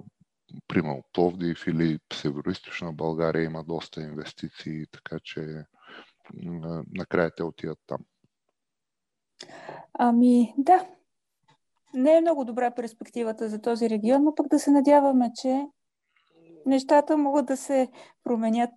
примерно 0.67 1.03
Пловдив 1.13 1.67
или 1.67 1.99
Северо-Источна 2.13 2.91
България 2.91 3.43
има 3.43 3.63
доста 3.63 4.01
инвестиции, 4.01 4.85
така 4.91 5.19
че 5.23 5.65
накрая 6.95 7.31
те 7.35 7.43
отиват 7.43 7.79
там. 7.87 7.99
Ами 9.93 10.53
да, 10.57 10.87
не 11.93 12.17
е 12.17 12.21
много 12.21 12.45
добра 12.45 12.71
перспективата 12.71 13.49
за 13.49 13.61
този 13.61 13.89
регион, 13.89 14.23
но 14.23 14.35
пък 14.35 14.47
да 14.47 14.59
се 14.59 14.71
надяваме, 14.71 15.31
че 15.41 15.65
нещата 16.65 17.17
могат 17.17 17.45
да 17.45 17.57
се 17.57 17.87
променят. 18.23 18.71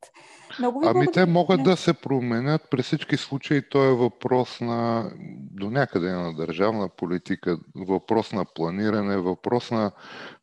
Много 0.58 0.80
ви 0.80 0.86
ами 0.88 1.12
те 1.12 1.26
могат 1.26 1.62
да 1.62 1.76
се 1.76 1.94
променят. 1.94 2.62
При 2.70 2.82
всички 2.82 3.16
случаи 3.16 3.62
то 3.70 3.84
е 3.84 3.94
въпрос 3.94 4.60
на 4.60 5.10
до 5.50 5.70
някъде 5.70 6.12
на 6.12 6.34
държавна 6.34 6.88
политика, 6.88 7.58
въпрос 7.74 8.32
на 8.32 8.44
планиране, 8.54 9.16
въпрос 9.16 9.70
на 9.70 9.92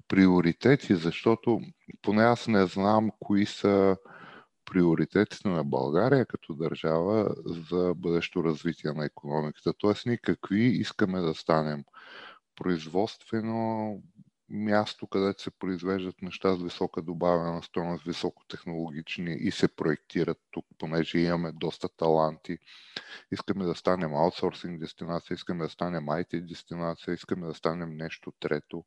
приоритети, 0.07 0.95
защото 0.95 1.59
поне 2.01 2.23
аз 2.23 2.47
не 2.47 2.65
знам 2.65 3.09
кои 3.19 3.45
са 3.45 3.97
приоритетите 4.71 5.47
на 5.47 5.63
България 5.63 6.25
като 6.25 6.53
държава 6.53 7.35
за 7.69 7.93
бъдещо 7.95 8.43
развитие 8.43 8.91
на 8.91 9.05
економиката. 9.05 9.73
Тоест 9.77 10.05
ние 10.05 10.17
какви 10.17 10.63
искаме 10.63 11.19
да 11.21 11.33
станем 11.33 11.83
производствено, 12.55 13.97
място, 14.49 15.07
където 15.07 15.43
се 15.43 15.51
произвеждат 15.51 16.21
неща 16.21 16.55
с 16.55 16.63
висока 16.63 17.01
добавена 17.01 17.63
стойност, 17.63 18.03
високотехнологични 18.03 19.37
и 19.39 19.51
се 19.51 19.67
проектират 19.67 20.37
тук, 20.51 20.65
понеже 20.77 21.19
имаме 21.19 21.51
доста 21.51 21.89
таланти. 21.89 22.57
Искаме 23.31 23.65
да 23.65 23.75
станем 23.75 24.15
аутсорсинг 24.15 24.79
дестинация, 24.79 25.35
искаме 25.35 25.63
да 25.63 25.69
станем 25.69 26.05
IT 26.05 26.47
дестинация, 26.47 27.13
искаме 27.13 27.47
да 27.47 27.53
станем 27.53 27.97
нещо 27.97 28.33
трето. 28.39 28.83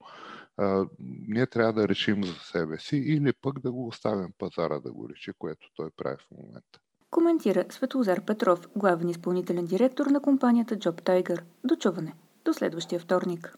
А, 0.57 0.87
ние 1.29 1.47
трябва 1.47 1.73
да 1.73 1.89
решим 1.89 2.25
за 2.25 2.35
себе 2.35 2.79
си 2.79 2.97
или 2.97 3.33
пък 3.33 3.61
да 3.61 3.73
го 3.73 3.87
оставим 3.87 4.33
пазара 4.39 4.79
да 4.79 4.93
го 4.93 5.09
реши, 5.09 5.33
което 5.39 5.69
той 5.77 5.91
прави 5.97 6.17
в 6.17 6.31
момента. 6.31 6.81
Коментира 7.11 7.65
Светлозар 7.71 8.25
Петров, 8.25 8.69
главен 8.77 9.09
изпълнителен 9.09 9.67
директор 9.67 10.07
на 10.07 10.21
компанията 10.21 10.77
Job 10.77 11.03
Tiger. 11.03 11.43
До 11.65 11.77
чуване. 11.77 12.15
До 12.45 12.55
следващия 12.55 13.01
вторник. 13.01 13.55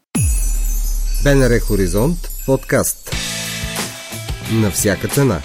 БНР 1.24 1.60
Хоризонт 1.60 2.30
подкаст. 2.46 3.16
На 4.52 4.70
всяка 4.70 5.08
цена. 5.08 5.40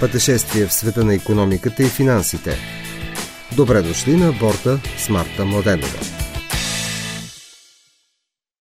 Пътешествие 0.00 0.66
в 0.66 0.72
света 0.72 1.04
на 1.04 1.14
економиката 1.14 1.82
и 1.82 1.86
финансите. 1.86 2.58
Добре 3.56 3.82
дошли 3.82 4.16
на 4.16 4.32
борта 4.32 4.80
с 4.98 5.08
Марта 5.08 5.44
Младенова. 5.44 6.15